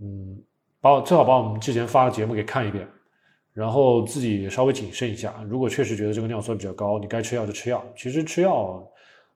[0.00, 0.42] 嗯，
[0.80, 2.88] 把最好把我们之前发的节目给看一遍，
[3.52, 5.44] 然后自己稍微谨慎一下。
[5.46, 7.84] 如果确实觉得这个尿酸比较高，你该吃药就吃药。
[7.94, 8.82] 其实吃药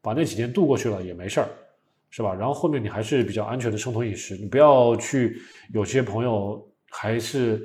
[0.00, 1.48] 把那几天度过去了也没事儿，
[2.08, 2.32] 是吧？
[2.32, 5.36] 然后后面你还是比较安全的生酮饮食，你不要去。
[5.74, 7.62] 有些朋友还是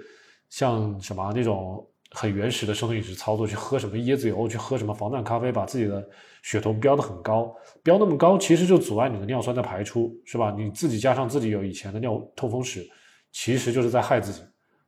[0.50, 1.88] 像什么那种。
[2.14, 6.08] 很原始的生酮饮食操作，去喝什么椰子油，去喝什么防弹咖啡，把自己的
[6.44, 10.54] 血酮飙得很高，飙那么高，其实就阻碍你的尿酸的排出，是吧？
[10.56, 12.88] 你自己加上自己有以前的尿痛风史，
[13.32, 14.42] 其实就是在害自己。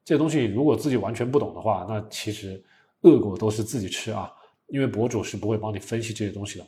[0.03, 2.63] 这东西如果自己完全不懂的话，那其实
[3.01, 4.31] 恶果都是自己吃啊，
[4.67, 6.67] 因为博主是不会帮你分析这些东西的。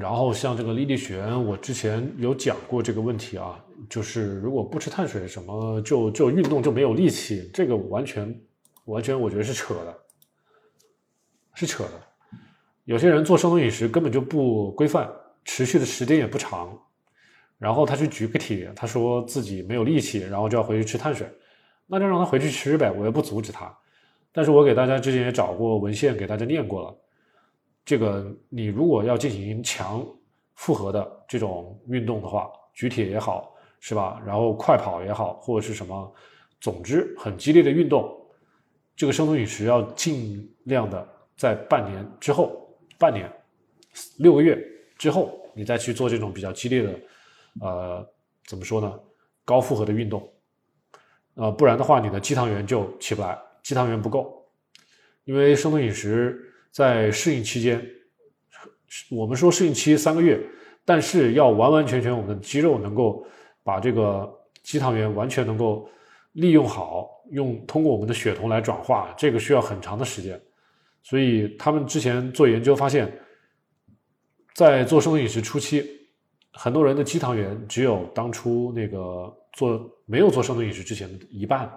[0.00, 8.40] 然后像这个粒粒璇，我之前有讲过这个问题啊，就是如果不吃碳水，什么就就运动就没有力气，这个完全
[8.86, 9.96] 完全我觉得是扯的，
[11.54, 11.90] 是扯的。
[12.84, 15.08] 有些人做生酮饮食根本就不规范，
[15.44, 16.76] 持续的时间也不长，
[17.56, 21.26] 然后他去举个铁，他说自己没有力气，然后就要回去吃碳水，
[21.86, 23.72] 那就让他回去吃呗，我也不阻止他。
[24.32, 26.96] 但是我给大家之前也找过文献，给大家念过了。
[27.84, 30.06] 这个你如果要进行强
[30.54, 34.22] 复合的这种运动的话，举铁也好，是吧？
[34.24, 36.14] 然后快跑也好，或者是什么，
[36.60, 38.10] 总之很激烈的运动，
[38.96, 43.30] 这个生酮饮食要尽量的在半年之后，半年
[44.16, 44.58] 六个月
[44.96, 47.00] 之后，你再去做这种比较激烈的，
[47.60, 48.08] 呃，
[48.46, 48.98] 怎么说呢？
[49.44, 50.26] 高负荷的运动，
[51.34, 54.48] 呃，不然的话，你的肌糖原就起不来，肌糖原不够，
[55.24, 56.50] 因为生酮饮食。
[56.74, 57.80] 在适应期间，
[59.08, 60.44] 我们说适应期三个月，
[60.84, 63.24] 但是要完完全全我们的肌肉能够
[63.62, 64.28] 把这个
[64.64, 65.88] 肌糖原完全能够
[66.32, 70.40] 利用好，用通过我们的血酮来转化，这个需要很长的时间。
[71.04, 73.16] 所以他们之前做研究发现，
[74.52, 75.88] 在做生酮饮食初期，
[76.54, 81.70] 很多人的肌糖原只有当初那个做没有做生酮饮食之前的一半。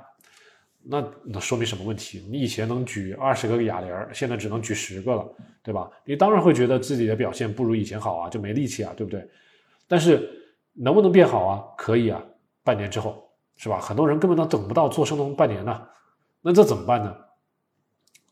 [0.89, 2.25] 那那说明什么问题？
[2.29, 5.91] 你以前能举二十个哑铃，现在只能举十个了，对吧？
[6.05, 9.29] 你当然会觉得自己的表现不如以前好啊，就没力气啊，对不对？
[9.85, 10.29] 但是
[10.73, 11.63] 能不能变好啊？
[11.77, 12.23] 可以啊，
[12.63, 13.79] 半年之后，是吧？
[13.79, 15.87] 很多人根本都等不到做生酮半年呢，
[16.41, 17.13] 那这怎么办呢？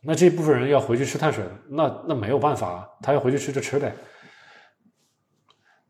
[0.01, 3.93] 那这部分人要回去吃碳水，那那没有办法，他要回去吃就吃呗。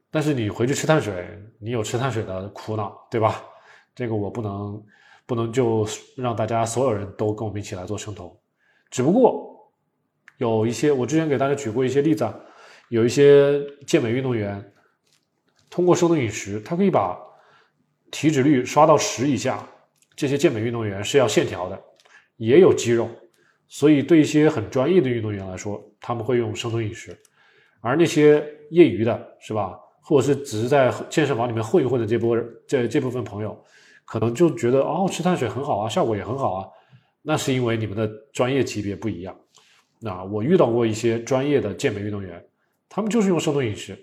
[0.09, 3.43] 但是你回去吃碳水，你有吃碳水的苦恼，对吧？
[3.93, 4.83] 这个我不能。
[5.25, 8.35] 不能就让大家所有人都跟我们一起来做生酮，
[8.89, 9.71] 只不过
[10.37, 12.39] 有一些我之前给大家举过一些例子，啊，
[12.89, 14.63] 有一些健美运动员
[15.69, 17.17] 通过生酮饮食，他可以把
[18.11, 19.67] 体脂率刷到十以下。
[20.15, 21.77] 这些健美运动员是要线条的，
[22.37, 23.09] 也有肌肉，
[23.67, 27.17] 所以对一些很专业的运动员来说，他们会用生酮饮食，
[27.81, 29.77] 而那些业余的，是吧？
[30.01, 33.61] 或者是只是在健身房里面混一混的这波这这部分朋友，
[34.05, 36.67] 可能就觉得哦，吃碳水很好啊，效果也很好啊。
[37.21, 39.35] 那是因为你们的专业级别不一样。
[39.99, 42.43] 那我遇到过一些专业的健美运动员，
[42.87, 43.97] 他们就是用生酮饮食，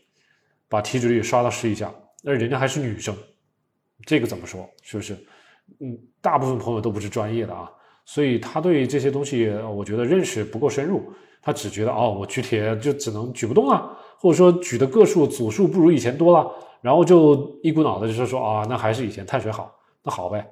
[0.68, 3.16] 把体脂率刷到十以下，那人家还是女生，
[4.04, 4.68] 这个怎么说？
[4.82, 5.14] 是不是？
[5.80, 7.70] 嗯，大部分朋友都不是专业的啊，
[8.04, 11.12] 所以他对这些东西，我觉得认识不够深入。
[11.40, 16.48] 他只觉得哦，我举铁就只能举不动了，或者说举的个数组数不如以前多了，
[16.80, 20.46] 然后就一股脑的就是说啊，那还是以前碳水好，那好呗。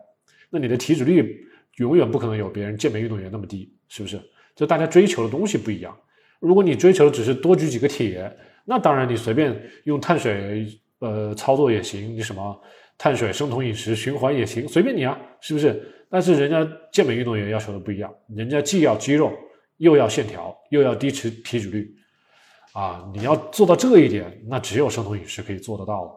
[0.48, 4.20] 那你的体脂率永远不可能有别人健美运动员那么低，是不是？
[4.54, 5.96] 就大家追求的东西不一样。
[6.38, 8.30] 如果你追求的只是多举几个铁，
[8.64, 10.66] 那当然你随便用碳水
[10.98, 12.60] 呃操作也行，你什么
[12.98, 15.82] 碳水生酮饮食循环也行，随便你啊，是不是？
[16.08, 19.32] 但是人家健美运动员要求的不一样，人家既要肌肉。
[19.80, 21.90] 又要线条，又要低脂体脂率，
[22.74, 26.10] 啊，你要做到这一点，那只有生酮饮食可以做得到了。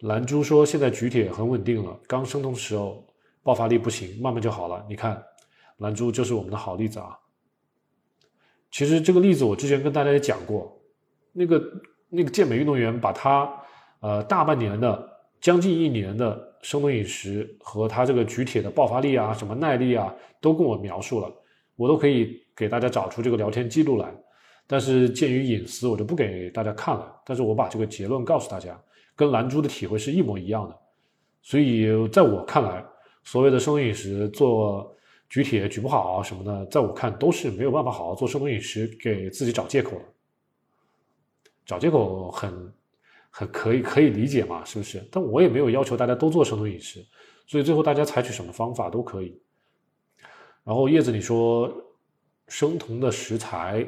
[0.00, 3.06] 蓝珠说，现在举铁很稳定了，刚生酮时候
[3.42, 4.84] 爆发力不行，慢慢就好了。
[4.88, 5.22] 你看，
[5.78, 7.18] 蓝珠就是我们的好例子啊。
[8.70, 10.80] 其实这个例子我之前跟大家也讲过，
[11.32, 11.62] 那个
[12.08, 13.52] 那个健美运动员把他
[14.00, 21.30] 呃大半年的将近一年的生酮饮食和他这个举铁的爆发力啊、什么耐力啊，都跟我描述了。
[21.76, 24.10] 我都可以给大家找出这个聊天记录来，
[24.66, 27.20] 但是鉴于隐私，我就不给大家看了。
[27.24, 28.78] 但是我把这个结论告诉大家，
[29.14, 30.78] 跟蓝珠的体会是一模一样的。
[31.42, 32.84] 所以在我看来，
[33.24, 34.94] 所谓的生酮饮食做
[35.28, 40.04] 举铁举不好什么的，在我看都是没有办法好好做生酮饮食，给自己找借口的。
[41.64, 42.72] 找借口很
[43.30, 45.06] 很可以可以理解嘛，是不是？
[45.10, 47.04] 但我也没有要求大家都做生酮饮食，
[47.46, 49.40] 所以最后大家采取什么方法都可以。
[50.64, 51.72] 然后叶子，你说
[52.48, 53.86] 生酮的食材，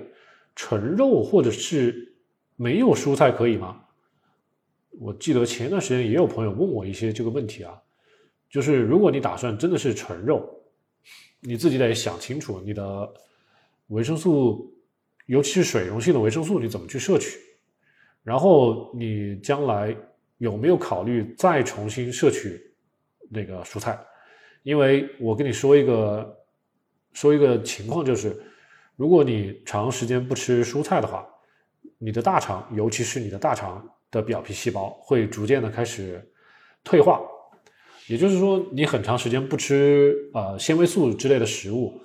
[0.54, 2.14] 纯肉或者是
[2.56, 3.82] 没有蔬菜可以吗？
[4.98, 7.80] 我记得前一段时间也有朋友问我一些这个问题啊，
[8.50, 10.48] 就是如果你打算真的是纯肉，
[11.40, 13.12] 你自己得想清楚你的
[13.88, 14.72] 维生素，
[15.26, 17.38] 尤其是水溶性的维生素你怎么去摄取，
[18.22, 19.96] 然后你将来
[20.38, 22.72] 有没有考虑再重新摄取
[23.28, 23.98] 那个蔬菜？
[24.62, 26.38] 因为我跟你说一个。
[27.14, 28.42] 说一个情况就是，
[28.96, 31.28] 如果你长时间不吃蔬菜的话，
[31.98, 36.24] 你的大肠，尤其是你的大肠的表皮细胞会逐渐的开始
[36.84, 37.20] 退化。
[38.06, 42.00] 也就是说，你很长时间不吃呃纤维素之类的食物，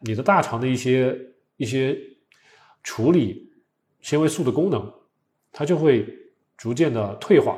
[0.00, 1.16] 你的大肠的一些
[1.56, 1.96] 一些
[2.82, 3.50] 处理
[4.00, 4.92] 纤维素的功能，
[5.52, 6.06] 它就会
[6.56, 7.56] 逐渐的退化，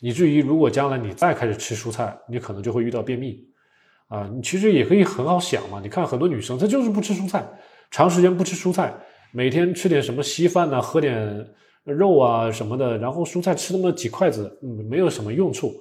[0.00, 3.48] 以至于如果将来你再开始吃蔬菜，你可能就会遇到便秘。
[4.08, 5.80] 啊，你其实也可以很好想嘛。
[5.82, 7.48] 你看很多女生，她就是不吃蔬菜，
[7.90, 8.94] 长时间不吃蔬菜，
[9.32, 11.48] 每天吃点什么稀饭呐，喝点
[11.84, 15.74] 肉啊什么的，然后蔬菜吃那么几筷子，嗯，没有什么用处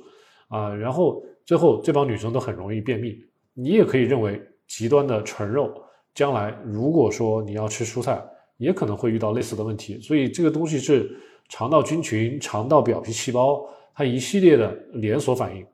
[0.48, 0.74] 啊。
[0.74, 3.16] 然后最后这帮女生都很容易便秘。
[3.54, 5.72] 你也可以认为极端的纯肉，
[6.14, 8.24] 将来如果说你要吃蔬菜，
[8.58, 10.00] 也可能会遇到类似的问题。
[10.00, 11.16] 所以这个东西是
[11.50, 15.66] 肠道菌群、肠道表皮细胞它一系列的连锁反应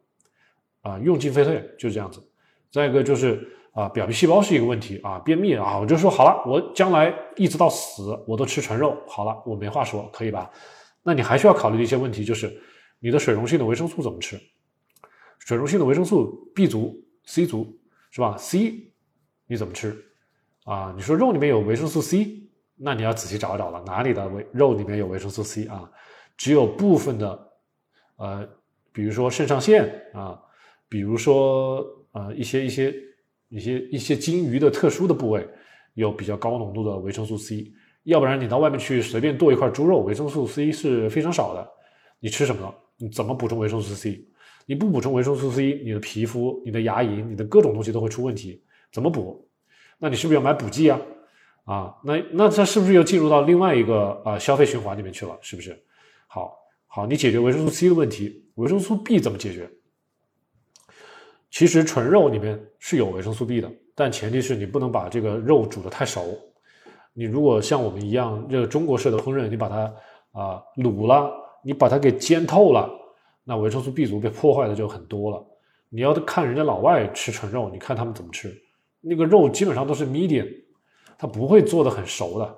[0.81, 2.21] 啊，用进废退就是这样子。
[2.71, 10.49] 再一个就是啊，表皮细胞是一个问题啊，便秘啊，我就说好了，我将来一直到死我都吃纯肉，好了，我没话说，可以吧？
[11.03, 12.51] 那你还需要考虑一些问题就是
[12.97, 14.35] 你的水溶性的维生素怎么吃？
[15.37, 16.91] 水溶性的维生素 B 族、
[17.25, 18.91] C 族是吧？C
[19.45, 19.95] 你怎么吃？
[20.65, 25.87] 啊，你说肉里面有维生素 C，那你要仔细找一找了，哪里的维肉里面有维生素 C 啊？
[26.35, 27.51] 只有部分的，
[28.15, 28.49] 呃，
[28.91, 30.41] 比如说肾上腺啊，
[30.89, 31.85] 比如说。
[32.13, 32.91] 呃，一些一些
[33.49, 35.47] 一些一些鲸鱼的特殊的部位
[35.93, 37.71] 有比较高浓度的维生素 C，
[38.03, 41.67] 要不然你到外面去随便剁一块猪肉，维生素 C 是非常少的。
[42.19, 42.73] 你吃什么？
[42.97, 44.25] 你怎么补充维生素 C？
[44.65, 48.61] 你不补充维生素 C，你的皮肤、你的牙龈、你的各种东西都会出问题。
[48.91, 49.47] 怎么补？
[49.97, 50.99] 那你是不是要买补剂啊？
[51.63, 55.37] 啊，那那这是不是又进入到另外一个啊消费循环里面去了？
[55.41, 55.77] 是不是？
[56.27, 56.57] 好，
[56.87, 59.69] 好，你解决维生素 C 的问题，维生素 B 怎么解决？
[61.49, 66.37] 其实纯肉里面是有维生素 B 的，但前提是你不能把这个肉煮得太熟。
[67.13, 69.93] 你如果像我们一样，这个中国式的烹饪，你把它
[70.33, 71.31] 啊卤了，
[71.63, 72.89] 你把它给煎透了，
[73.43, 75.43] 那维生素 B 族被破坏的就很多了。
[75.89, 78.55] 你要看人家老外吃纯肉，你看他们怎么吃，
[79.01, 80.47] 那个肉基本上都是 medium，
[81.17, 82.55] 它不会做的很熟的。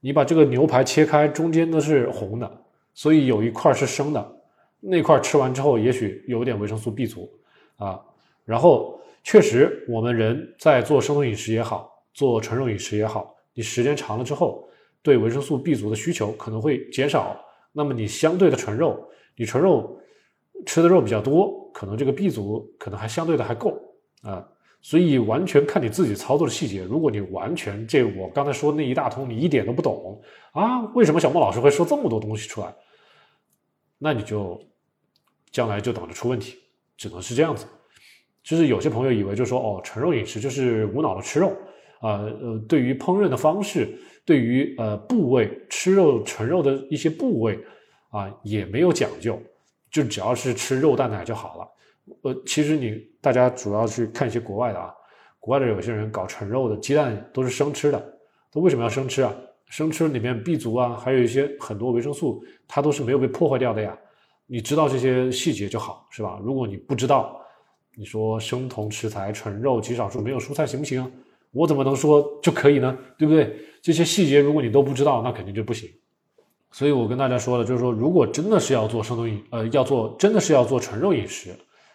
[0.00, 4.40] 你把这个牛排切开，中间都是红的，所以有一块是生的，
[4.80, 7.28] 那块吃完之后，也许有点维生素 B 族。
[7.78, 8.00] 啊，
[8.44, 14.68] 然后确实，我们人在做生酮饮食也好，做纯肉饮食也好，你时间长了之后，
[15.02, 17.36] 对维生素 B 族的需求可能会减少。
[17.72, 19.98] 那么你相对的纯肉，你纯肉
[20.66, 23.80] 吃的肉比较多，可能这个 B 族可能还相对的还够
[24.22, 24.46] 啊。
[24.80, 26.84] 所以完全看你自己操作的细节。
[26.84, 30.20] 如果你完全这我刚才说那一大通你一点都不懂
[30.52, 32.74] 啊，为什么小莫老师会说这么多东西出来？
[33.98, 34.60] 那你就
[35.50, 36.56] 将来就等着出问题，
[36.98, 37.64] 只能是这样子。
[38.42, 41.56] 就是有些朋友以为就说哦，纯肉饮食就是无脑的吃肉
[42.00, 43.88] 啊，呃，对于烹饪的方式，
[44.24, 47.58] 对于呃部位吃肉纯肉的一些部位
[48.10, 49.40] 啊也没有讲究，
[49.90, 51.68] 就只要是吃肉蛋奶就好了。
[52.22, 54.94] 呃，其实你大家主要去看一些国外的啊，
[55.40, 58.18] 国外的有些人搞纯肉的鸡蛋都是生吃的，
[58.52, 59.34] 他为什么要生吃啊？
[59.66, 63.94] 生吃里面 B 族啊，还有一些很多维生素，它都是没有被破坏掉的呀。
[64.50, 66.40] 你知道这些细节就好，是吧？
[66.42, 67.38] 如果你不知道，
[67.94, 71.12] 你说生酮食材、纯肉、极少数没有蔬菜行不行？
[71.52, 72.96] 我怎么能说就可以呢？
[73.18, 73.54] 对不对？
[73.82, 75.88] 这些细节如果你都不知道，那肯定就不行。
[76.70, 81.54] 所以我跟大家说了，就是说，如果真的是要做生酮饮，呃，要做真的是要做纯肉饮食。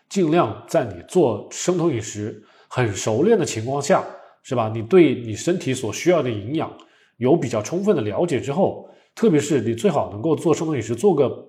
[0.10, 4.06] 尽量在你做生酮饮食很熟练的情况下，
[4.44, 4.72] 是吧？
[4.72, 6.72] 你对你身体所需要的营养
[7.18, 11.48] 有比较充分的了解之后，特别是你最好能够做生酮饮食做个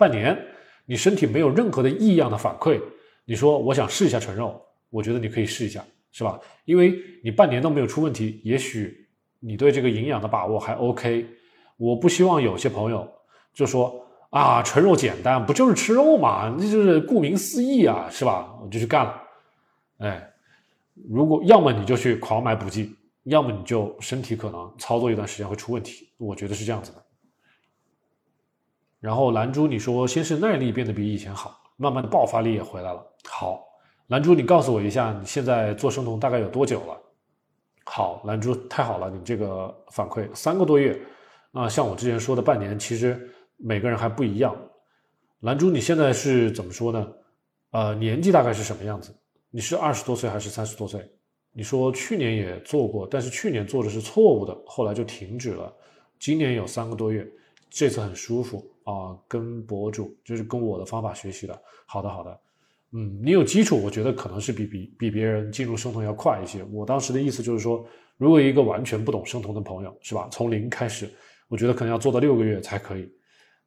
[0.00, 0.36] 半年，
[0.86, 2.80] 你身体没有任何的异样的反馈，
[3.26, 6.40] 你说我想试一下纯肉，我觉得你可以试一下，是吧？
[6.64, 9.06] 因为你半年都没有出问题，也许
[9.38, 11.26] 你对这个营养的把握还 OK。
[11.76, 13.06] 我不希望有些朋友
[13.52, 14.06] 就说。
[14.30, 16.54] 啊，纯肉简单，不就是吃肉嘛？
[16.56, 18.56] 那就是顾名思义啊，是吧？
[18.62, 19.20] 我就去干了。
[19.98, 20.32] 哎，
[21.10, 22.94] 如果要么你就去狂买补剂，
[23.24, 26.08] 要么你就身体可能操作一段时间会出问题。
[26.16, 27.02] 我觉得是这样子的。
[29.00, 33.04] 然后兰珠，你说先是耐力变得比以前好，慢慢的爆发力也回来了。
[33.24, 33.64] 好，
[34.08, 36.96] 兰珠，你告诉我一下，你现在做生酮大概有多久了？
[37.84, 40.96] 好，兰珠，太好了，你这个反馈三个多月
[41.52, 43.28] 啊，像我之前说的半年，其实。
[43.62, 44.56] 每个人还不一样，
[45.40, 47.06] 兰珠，你现在是怎么说呢？
[47.72, 49.14] 呃，年纪大概是什么样子？
[49.50, 51.06] 你是二十多岁还是三十多岁？
[51.52, 55.70] 你说去年也做过，但是去年做的是错误的，后来就停止了。
[56.18, 57.30] 今年有三个多月，
[57.68, 61.62] 这次很舒服啊，跟博主就是跟我的方法学习的。
[61.86, 62.40] 好的，好的，
[62.92, 66.64] 嗯，你有基础，我觉得可能是比比比别人进入生酮要快一些。
[66.72, 67.86] 我当时的意思就是说，
[68.16, 70.28] 如果一个完全不懂生酮的朋友，是吧？
[70.30, 71.08] 从零开始，
[71.48, 73.10] 我觉得可能要做到六个月才可以。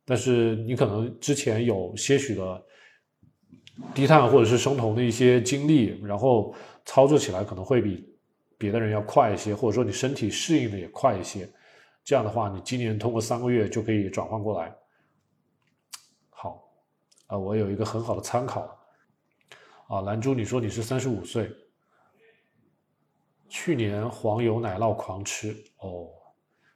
[0.05, 2.63] 但是你可能之前有些许的
[3.93, 6.53] 低碳或者是生酮的一些经历，然后
[6.85, 8.05] 操作起来可能会比
[8.57, 11.49] 别的人要快一些，或者说你身体适应的也快一些。
[12.03, 14.75] 这样的话，你今年通过三个月就可以转换过来。
[17.33, 18.79] 啊，我有一个很好的参考。
[19.87, 21.51] 啊，兰珠，你说你是三十五岁，
[23.49, 26.09] 去年黄油奶酪狂吃，哦，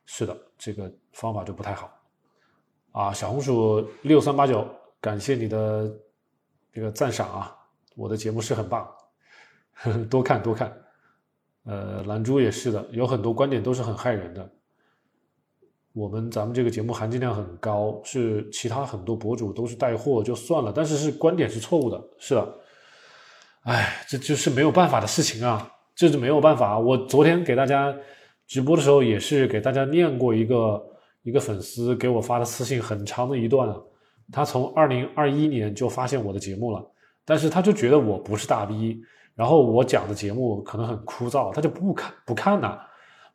[0.08, 1.92] 是的，这个方法就不太好。
[2.92, 4.68] 啊，小红薯六三八九，
[5.00, 5.96] 感谢你的
[6.74, 7.56] 这个赞赏啊！
[7.96, 8.84] 我的节目是很棒，
[9.74, 10.76] 呵 呵多看多看。
[11.66, 14.57] 呃，兰珠也是的，有很多观点都是很害人的。
[15.98, 22.54] 我们咱们这个节目含金量很高，是其他很多博主都是带货就算了，但是是观点是错误的，是的。
[23.64, 26.78] 哎，这就是没有办法的事情啊，这是没有办法。
[26.78, 27.94] 我昨天给大家
[28.46, 30.84] 直播的时候，也是给大家念过一个。
[31.24, 33.68] 一个粉丝给我发的私信很长的一段，
[34.32, 36.82] 他从二零二一年就发现我的节目了，
[37.26, 38.98] 但是他就觉得我不是大 V，
[39.36, 42.80] 然后我讲的节目可能很枯燥，他就不看不看呐，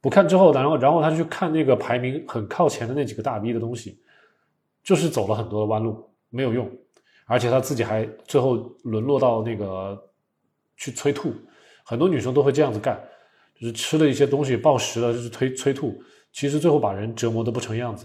[0.03, 4.01] 不看之后，然后然后他去看那个排名很靠前的那几个大 V 的东西，
[4.83, 6.69] 就是走了很多的弯路，没有用，
[7.27, 10.11] 而且他自己还最后沦落到那个
[10.77, 11.33] 去催吐，
[11.85, 13.01] 很多女生都会这样子干，
[13.55, 16.03] 就是吃了一些东西暴食了，就是催催吐。
[16.33, 18.05] 其实最后把人折磨的不成样子，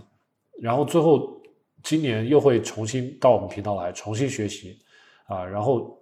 [0.61, 1.41] 然后最后
[1.81, 4.77] 今年又会重新到我们频道来重新学习，
[5.25, 5.97] 啊，然后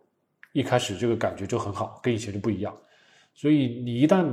[0.52, 2.76] 一开始这个感觉就很好，跟以前就不一样。
[3.34, 4.26] 所以你一旦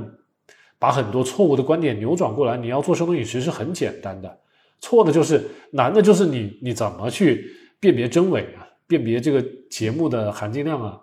[0.83, 4.37] 把很多错误的观点扭转过来，你要做生酮饮食是很简单的，
[4.81, 10.99] 错的就是难的就是你你怎么去辨别真伪啊，辨别这个节目的含金量啊，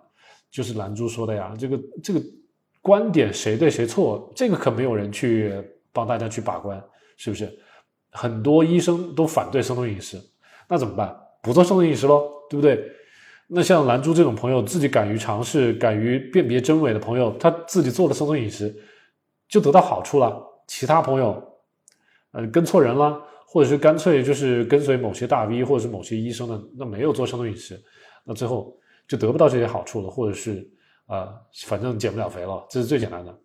[0.50, 2.20] 就是兰珠说的呀，这个这个
[2.82, 5.50] 观点谁对谁错，这个可没有人去。
[5.92, 6.80] 帮大家去把关，
[7.16, 7.52] 是不是？
[8.12, 10.16] 很多医生都反对生酮饮食，
[10.68, 11.12] 那怎么办？
[11.42, 12.80] 不做生酮饮食喽，对不对？
[13.48, 18.72] 那像兰珠这种朋友，自己敢于尝试、敢于辨别真伪的朋友，他自己做了生酮饮食，
[19.50, 20.40] 就得到好处了。
[20.66, 21.42] 其他朋友，
[22.30, 27.82] 呃，跟错人了，或者是干脆就是跟随某些大 V 或者是某些医生的，那没有做生酮饮食，
[28.24, 28.78] 那最后
[29.08, 30.64] 就得不到这些好处了，或者是
[31.06, 31.34] 啊，
[31.66, 33.38] 反正减不了肥了，这是最简单的。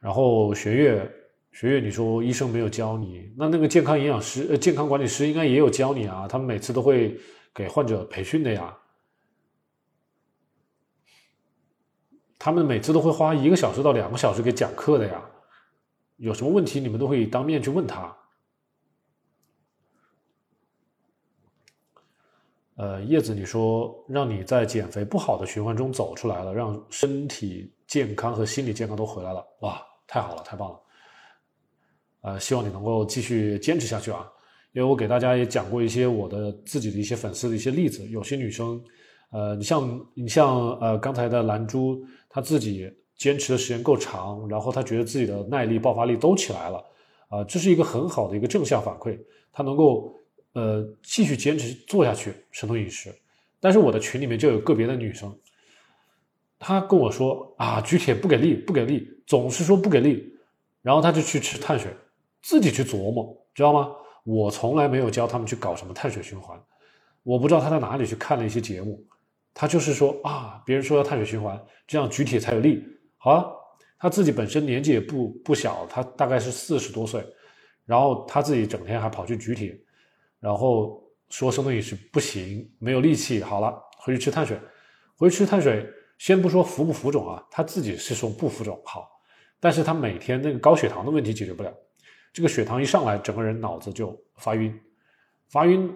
[0.00, 1.10] 然后学月
[1.52, 7.18] 学月，你说医生没有教你，那那个健康营养师、呃健康管理师应该也有教你啊，他们每次都会
[7.54, 8.76] 给患者培训的呀。
[12.38, 15.22] 他们每次都会花一个小时到两个小时给讲课的呀，
[16.16, 18.16] 有什么问题你们都会当面去问他。
[22.76, 30.80] 呃，叶子，你说让你在减肥不好的循环中走出来了，让身体健康和心理健康都回来了，哇，太好了，太棒了。
[32.20, 34.30] 呃，希望你能够继续坚持下去啊，
[34.70, 38.80] 因为我给大家也讲过一些我的自己的一些粉丝的一些例子，有些女生，
[39.30, 46.84] 呃，你像你像呃刚才的蓝珠，她自己坚持的时间够长，然后她觉得自己的耐力、爆发力都起来了，
[47.28, 49.18] 啊，这是一个很好的一个正向反馈，
[49.52, 50.14] 她能够。
[50.54, 53.14] 呃，继续坚持做下去生酮饮食，
[53.60, 55.32] 但是我的群里面就有个别的女生，
[56.58, 60.34] 她跟我说啊，举铁不给力，不给力，总是说不给力，
[60.82, 61.94] 然后她就去吃碳水，
[62.42, 63.90] 自己去琢磨，知道吗？
[64.24, 66.60] 我从来没有教他们去搞什么碳水循环，
[67.22, 69.00] 我不知道她在哪里去看了一些节目，
[69.60, 72.80] 他就是说啊，别人说要碳水循环，这样举铁才有力。
[73.16, 73.52] 好了，
[73.98, 77.26] 他自己本身年纪也不不小，他大概是四十多岁，
[77.84, 79.76] 然后他自己整天还跑去举铁。
[80.38, 83.42] 然后说生酮饮食不行，没有力气。
[83.42, 84.56] 好了，回去吃碳水，
[85.16, 85.84] 回去吃碳水。
[86.18, 89.10] 先不说浮不浮肿啊，他自己是说不浮肿好，
[89.58, 91.74] 但是他每天那个高血糖的问题解决不了。
[92.32, 94.72] 这个血糖一上来，整个人脑子就发晕，
[95.48, 95.92] 发晕，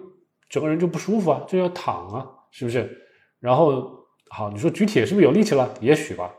[0.49, 2.99] 整个人就不舒服啊，就要躺啊，是不是？
[3.43, 5.69] 然后好，你说举铁是不是有力气了？
[5.81, 6.33] 也许吧，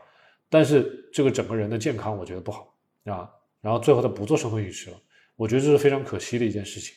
[0.49, 3.29] 但是这个整个人的健康我觉得不好啊。
[3.61, 4.97] 然后最后他不做生酮饮食了，
[5.35, 6.95] 我觉得这是非常可惜的一件事情。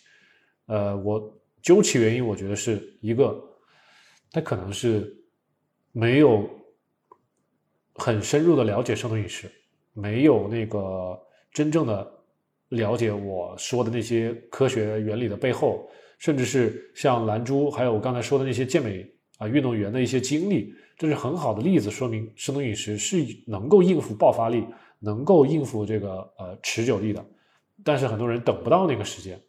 [0.65, 3.39] 呃，我究其原因，我觉得是一个，
[4.33, 5.15] 他可能是
[5.93, 6.49] 没有
[7.97, 9.47] 很深入的了解生酮饮食，
[9.93, 11.21] 没有那个
[11.53, 12.11] 真正的
[12.71, 15.87] 了解我说的那些科学原理的背后，
[16.19, 19.07] 甚至是像蓝珠，还有我刚才说的那些健美
[19.39, 24.67] 啊运动员的一些经历，这是很好的例子，说明生酮饮食是能够应付爆发力，
[24.99, 27.25] 能够应付这个呃持久力的，
[27.83, 29.41] 但是很多人等不到那个时间。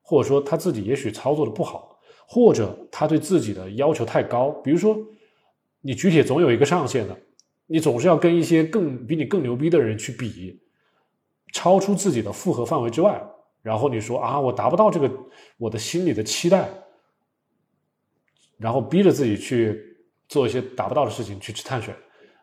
[0.00, 4.48] 或者说他自己也许操作的不好，或者他对自己的要求太高。
[4.64, 4.96] 比如说，
[5.82, 7.14] 你举铁总有一个上限的，
[7.66, 10.58] 你总是要跟一些更比你更牛逼的人去比，
[11.52, 13.22] 超出自己的负荷范围之外，
[13.60, 15.12] 然后你说啊，我达不到这个
[15.58, 16.70] 我的心里的期待，
[18.58, 19.80] 然后逼着自己去
[20.28, 21.94] 做一些达不到的事情，去吃碳水，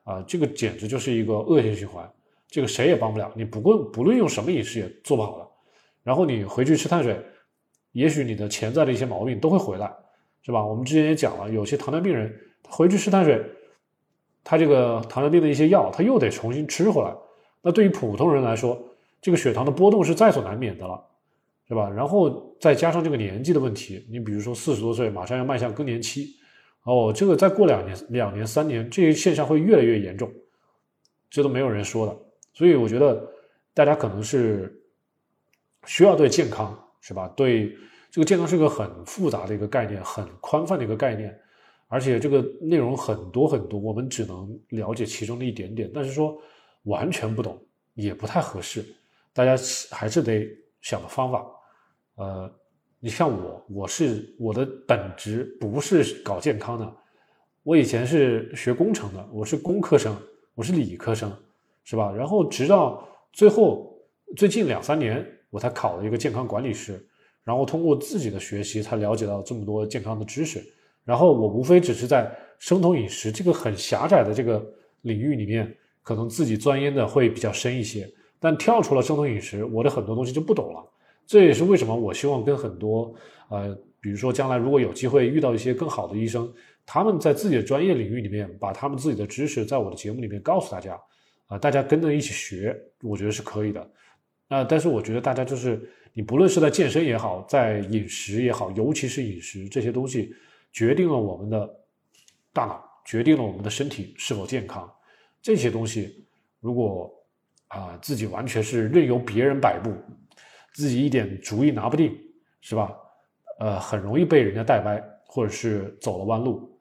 [0.03, 2.09] 啊，这个简直就是一个恶性循环，
[2.47, 5.47] 这个谁也帮不了，你不论不论用什么饮食也做不好的，
[6.03, 7.23] 然后你回去吃碳水。
[7.91, 9.89] 也许你的潜在的一些毛病都会回来，
[10.41, 10.65] 是吧？
[10.65, 12.29] 我们之前也讲了，有些糖尿病人
[12.61, 13.41] 他回去吃碳水，
[14.43, 17.15] 他这个糖尿病的一些药他又得重新吃回来。
[17.61, 18.77] 那对于普通人来说，
[19.21, 21.01] 这个血糖的波动是在所难免的了，
[21.67, 21.89] 是吧？
[21.89, 26.35] 然后再加上这个年纪的问题，你比如说四十多岁，马上要迈向更年期，
[26.83, 30.31] 哦，这个再过两年、两年、三年，这些现象会越来越严重，
[31.29, 32.17] 这都没有人说的。
[32.53, 33.27] 所以我觉得
[33.73, 34.81] 大家可能是
[35.85, 36.77] 需要对健康。
[37.07, 37.27] 是吧？
[37.37, 37.71] 对，
[38.09, 41.39] 这个健康是个很复杂的一个概念，很宽泛的一个概念，
[41.87, 45.87] 而且这个内容很多很多，我们只能了解其中的一点点。
[45.93, 46.35] 但是说
[46.85, 47.63] 完全不懂
[47.93, 48.83] 也不太合适，
[49.33, 49.55] 大家
[49.91, 50.49] 还是得
[50.85, 51.43] 想的方法。
[52.17, 52.49] 呃，
[52.99, 56.95] 你像我，我是我的本职不是搞健康的，
[57.63, 60.15] 我以前是学工程的，我是工科生，
[60.53, 61.35] 我是理科生，
[61.83, 62.13] 是吧？
[62.13, 63.99] 然后直到最后
[64.37, 65.25] 最近两三年。
[65.51, 67.01] 我才考了一个健康管理师，
[67.45, 70.61] 然后通过自己的学习才了解到这么多健康的知识。
[71.05, 72.29] 然后我无非只是在
[72.59, 74.61] 生酮饮食这个很狭窄的这个
[75.03, 75.73] 领域里面，
[76.03, 78.05] 可能自己钻研的会比较深一些。
[78.45, 80.87] 但跳出了生酮饮食，我的很多东西就不懂了。
[81.25, 83.11] 这也是为什么我希望跟很多
[83.49, 86.53] 呃，比如说将来如果有机会遇到一些更好的医生，
[86.85, 91.01] 他们在自己的专业领域里面把他们自己的知识在我的节目里面告诉大家，
[91.47, 93.91] 啊，大家跟着一起学，我觉得是可以的。
[94.47, 95.81] 那，但是我觉得大家就是，
[96.13, 100.35] 你不论是在健身也好，在饮食也好，尤其是饮食这些东西，
[100.71, 101.67] 决定了我们的
[102.53, 104.87] 大脑，决定了我们的身体是否健康。
[105.41, 106.23] 这些东西，
[106.59, 107.11] 如果
[107.75, 109.91] 啊自己完全是任由别人摆布，
[110.73, 112.17] 自己一点主意拿不定，
[112.61, 112.95] 是吧？
[113.59, 116.79] 呃，很容易被人家带歪，或者是走了弯路。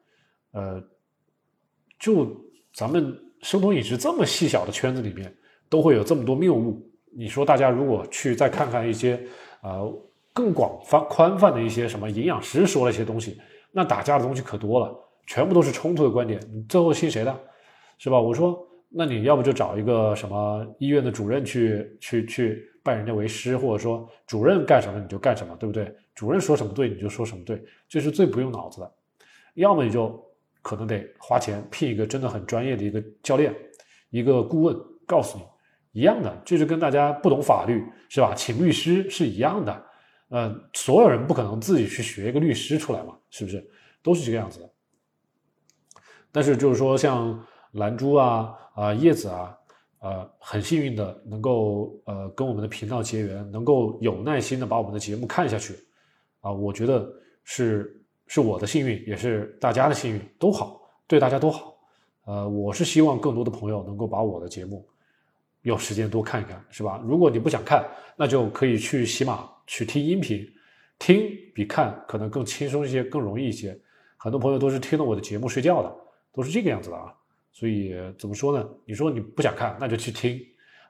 [0.53, 0.83] 呃，
[1.99, 2.35] 就
[2.73, 5.35] 咱们生酮饮食这么细小的圈子里面，
[5.69, 6.81] 都会有这么多谬误。
[7.17, 9.21] 你说大家如果去再看看一些，
[9.63, 9.93] 呃，
[10.33, 13.41] 更广泛宽泛的一些什么营养师说了一些东西，
[13.73, 14.95] 那打架的东西可多了。
[15.27, 17.41] 全部都是冲突的观点，你最后信谁的，
[17.99, 18.21] 是吧？
[18.21, 18.59] 我说，
[18.97, 25.93] 那你要不就找一个什么医院的主任去去去拜人家为师，或者说主任干什么你就干什么，对不对？
[26.15, 28.93] 主任说什么对你就说什么对，这是最不用脑子的。
[29.55, 30.25] 要么你就
[30.63, 33.53] 可能得花钱聘一个真的很专业的一个教练，
[34.11, 34.77] 一个顾问
[35.07, 38.33] 告诉你一样的，这就跟大家不懂法律是吧？
[38.37, 39.85] 请律师是一样的。
[40.29, 43.65] 呃，所有人不可能自己去学一个律师出来嘛，是不是？
[44.03, 44.71] 都是这个样子的。
[46.33, 49.59] 但是就是说，像兰珠啊、啊叶子啊，
[50.01, 55.75] 呃，很幸运的能够呃跟我们的频道结缘，能够有耐心的把我们的节目看下去，
[56.41, 57.11] 啊，我觉得
[57.43, 61.75] 是是我的幸运，也是大家的幸运，都好，对大家都好。
[62.27, 64.87] 呃，我是希望更多的朋友能够把我的节目
[65.63, 67.03] 有时间多看一看，是吧？
[67.05, 69.49] 如果你不想看，那就可以去喜马。
[69.67, 70.47] 去听音频，
[70.99, 73.75] 听比看可能更轻松一些，更容易一些。
[74.19, 75.91] 很多朋友都是听了我的节目睡觉的，
[76.35, 77.15] 都是这个样子的啊。
[77.55, 78.69] 所以怎么说呢？
[78.85, 80.39] 你说你不想看，那就去听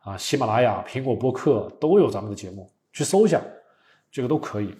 [0.00, 0.16] 啊。
[0.16, 3.38] 喜马拉雅、苹果播客都有咱们的节目，去搜一下，
[4.10, 4.74] 这个都可以。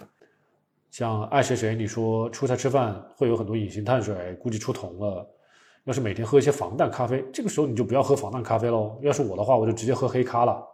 [0.91, 5.30] 像爱谁谁，你说出差吃饭会有很多隐形碳水，估计出酮了。
[5.85, 8.99] 要是每天喝一些防弹咖啡，这个时候你就不要喝防弹咖啡喽。
[9.03, 10.66] 要是我的话，我就直接喝黑咖了。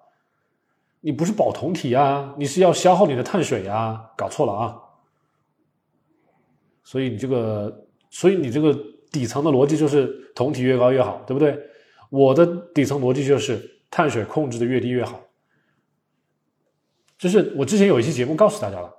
[1.01, 4.79] 你不是保酮体啊，你是要消耗你的碳水啊，搞错了啊。
[6.85, 8.79] 所以你这个，所以你这个
[9.11, 11.59] 底层的逻辑就是酮体越高越好，对不对？
[12.11, 15.21] 我的底层逻辑就是碳水控制的越低越好。
[17.19, 18.91] 就是我之前有一期节目告诉大家了，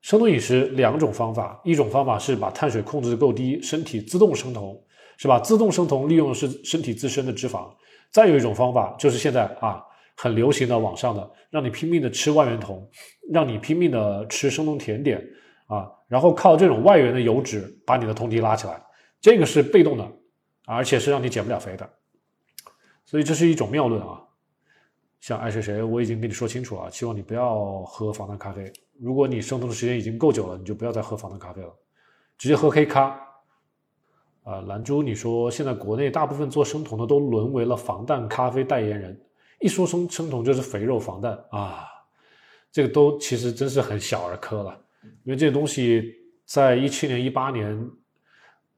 [0.00, 4.80] 生酮饮食两种方法，一种方法是把碳水控制的够低，身体自动生酮，
[5.16, 5.38] 是吧？
[5.40, 7.68] 自动生酮利用的是身体自身的脂肪。
[8.10, 9.82] 再有一种方法就是现在啊。
[10.18, 12.88] 很流行的网上的，让你拼命的吃外源酮，
[13.30, 15.22] 让你拼命的吃生酮甜点
[15.66, 18.80] 啊，然后靠这种外源的油脂把你的酮体拉起来，
[19.26, 20.08] 这个是被动的，
[20.66, 21.90] 而且是让你减不了肥的，
[23.04, 24.22] 所以这是一种谬论啊。
[25.18, 28.72] 像爱谁谁，我已经跟你说清楚了，希望你不要喝防弹咖啡。
[29.00, 31.76] 如果你生酮的时间已经够久了，你就不要再喝防弹咖啡了，
[32.38, 33.20] 直接喝黑咖。
[34.44, 39.20] 啊，蓝珠，你说现在国内大部分做生酮的都沦为了防弹咖啡代言人。
[39.58, 41.84] 一说生生酮就是肥肉防弹啊，
[42.70, 44.80] 这个都其实真是很小儿科了，
[45.24, 46.14] 因为这些东西
[46.44, 47.76] 在一七年、一八年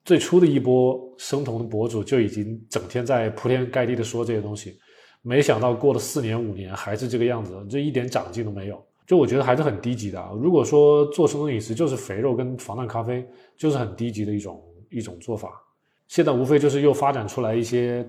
[0.09, 4.79] 最初的一波生酮的博主就已经整天在铺天盖地的说这些东西，
[5.21, 10.19] 没想到过了四年、五年还是这个样子，这一点长进都没有，就我觉得还是很低级的。
[10.41, 15.63] 如果说做生酮饮食就是肥肉跟防弹咖啡，就是很低级的一种一种做法。
[16.07, 18.09] 现在无非就是又发展出来一些。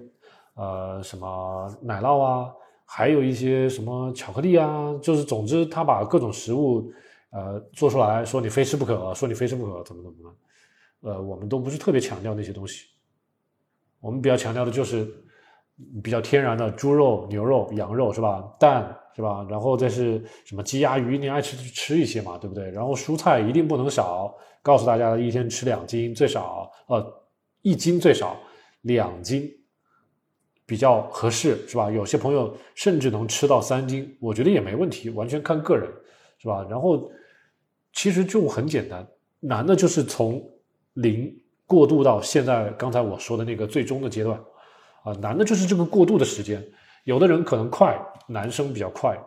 [0.55, 2.49] 呃，什么奶酪啊，
[2.83, 6.91] 还有一些什么巧克力啊，就是总之他把各种食物，
[7.31, 10.35] 呃，做出来说你非吃不可，说你非吃不可，怎么怎么的，
[11.01, 12.87] 呃，我们都不是特别强调那些东西，
[13.99, 15.07] 我们比较强调的就是
[16.03, 18.41] 比较天然的猪肉、牛肉、羊肉是吧？
[18.59, 19.45] 蛋是吧？
[19.49, 22.69] 然后再是什么鸡鸭鱼，你爱吃就吃一些嘛，对不对？
[22.71, 27.23] 然后蔬菜一定不能少，告诉大家一天吃两斤最少，呃，
[27.61, 28.37] 一斤最少
[28.81, 29.49] 两斤。
[30.65, 31.89] 比较合适是吧？
[31.89, 35.91] 有些朋友甚至能吃到三斤，我觉得也没问题，完全看个人，
[36.37, 36.63] 是吧？
[36.69, 37.09] 然后
[37.91, 39.07] 其实就很简单，
[39.39, 40.39] 难的就是从
[41.01, 41.33] 零
[41.65, 44.39] 过渡到现在刚才我说的那个最终的阶段
[45.03, 46.63] 啊，难的就是这个过渡的时间。
[47.05, 47.97] 有的人可能快，
[48.27, 49.17] 男生比较快，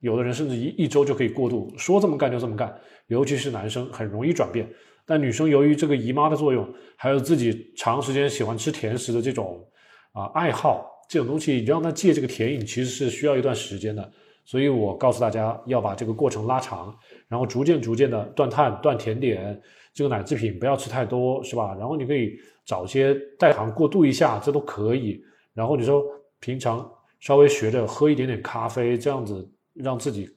[0.00, 2.74] 有的人甚至一一周就可以过渡，说这么干就这么干，
[3.06, 4.68] 尤其是男生很容易转变。
[5.06, 9.66] 但女生由于这个姨妈的作用，还有自己长时间喜欢吃甜食的这种。
[10.12, 14.10] 啊，爱好这种东西，你让他戒这个甜饮，其实是需要一段时间的。
[14.44, 16.92] 所以我告诉大家要把这个过程拉长，
[17.28, 19.62] 然后逐渐逐渐的断碳、断甜点，
[19.92, 21.74] 这个奶制品不要吃太多，是吧？
[21.78, 25.22] 然后你可以找些代糖过渡一下，这都可以。
[25.54, 26.04] 然后你说
[26.38, 30.28] 平常稍微学着喝一点点咖啡，这样子让自己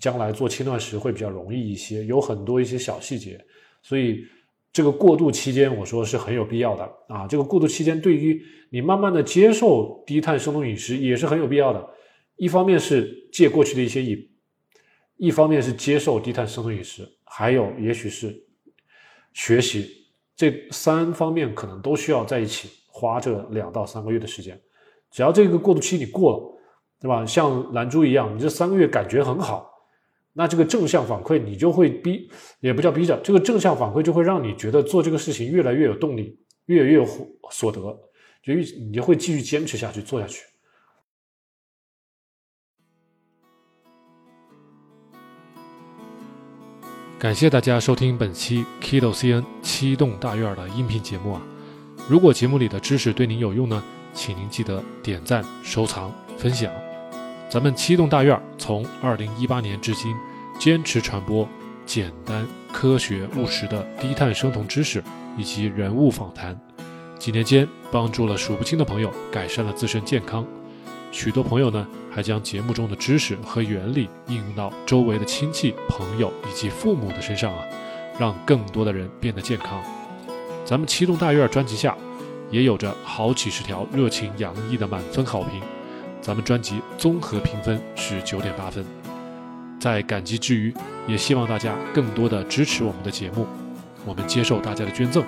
[0.00, 2.04] 将来做轻断食会比较容易一些。
[2.04, 3.38] 有很多一些小细节，
[3.82, 4.24] 所以。
[4.72, 7.26] 这个过渡期间，我说是很有必要的啊！
[7.26, 11.88] 这个过渡期间，对于你慢慢的接受低碳生酮饮食也是很有必要的。
[12.36, 14.28] 一方面是借过去的一些瘾，
[15.16, 18.38] 一方面是接受低碳生酮饮食，还有也许是
[19.36, 19.86] 学习，
[20.34, 24.58] 这三方面可能都需要在一起花这两到三个月的时间。
[25.10, 26.58] 只要这个过渡期你过了，
[26.98, 27.24] 对吧？
[27.26, 29.70] 像兰珠一样，你这三个月感觉很好。
[30.32, 32.30] 那这个正向反馈，你就会逼，
[32.60, 37.06] 也不叫逼着，这个正向反馈就会让你觉得做这个事情越来越有动力，越来越有
[37.50, 37.80] 所得，
[38.42, 40.42] 就你就会继续坚持下去，做下去。
[47.18, 51.40] 感谢大家收听本期 Kido CN 七栋大院的音频节目啊！
[52.10, 56.70] 如果节目里的知识对您有用呢，请您记得点赞、收藏、分享。
[57.48, 60.14] 咱们七栋大院从二零一八年至今，
[60.58, 61.48] 坚持传播
[61.86, 65.02] 简单、科学、务实的低碳生酮知识
[65.38, 66.54] 以及人物访谈。
[67.18, 70.46] 几年间，帮助了数不清的朋友改善了自身健康。
[71.10, 77.62] 许多朋友呢，还将节目中的知识和原理应用到周围的亲戚、朋友以及父母的身上啊，
[78.18, 79.82] 让更多的人变得健康。
[80.64, 81.94] 咱们七栋大院专辑下，
[82.50, 85.60] 也有着好几十条热情洋溢的满分好评。
[86.22, 88.82] 咱们专辑综合评分是九点八分。
[89.78, 90.72] 在感激之余，
[91.06, 93.46] 也希望大家更多的支持我们的节目。
[94.06, 95.22] 我们接受大家的捐赠，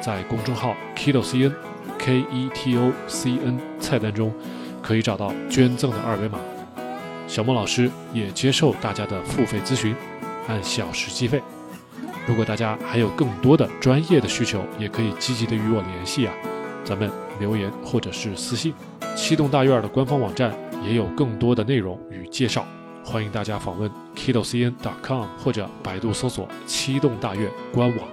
[0.00, 4.32] 在公众号 Keto CN，K E T O C N 菜单中。
[4.90, 6.36] 可以找到捐赠的二维码，
[7.28, 9.94] 小莫老师也接受大家的付费咨询，
[10.48, 11.40] 按小时计费。
[12.26, 16.34] 如果大家还有更多的专业的需求，也可以积极的与我联系啊，
[16.82, 18.74] 咱们留言或者是私信。
[19.14, 20.52] 七栋大院的官方网站
[20.84, 22.66] 也有更多的内容与介绍，
[23.04, 28.08] 欢迎大家访问 kidocn.com 或者百度搜索七栋大院官网。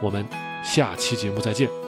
[0.00, 0.26] 我们
[0.64, 1.81] 下期节目再见。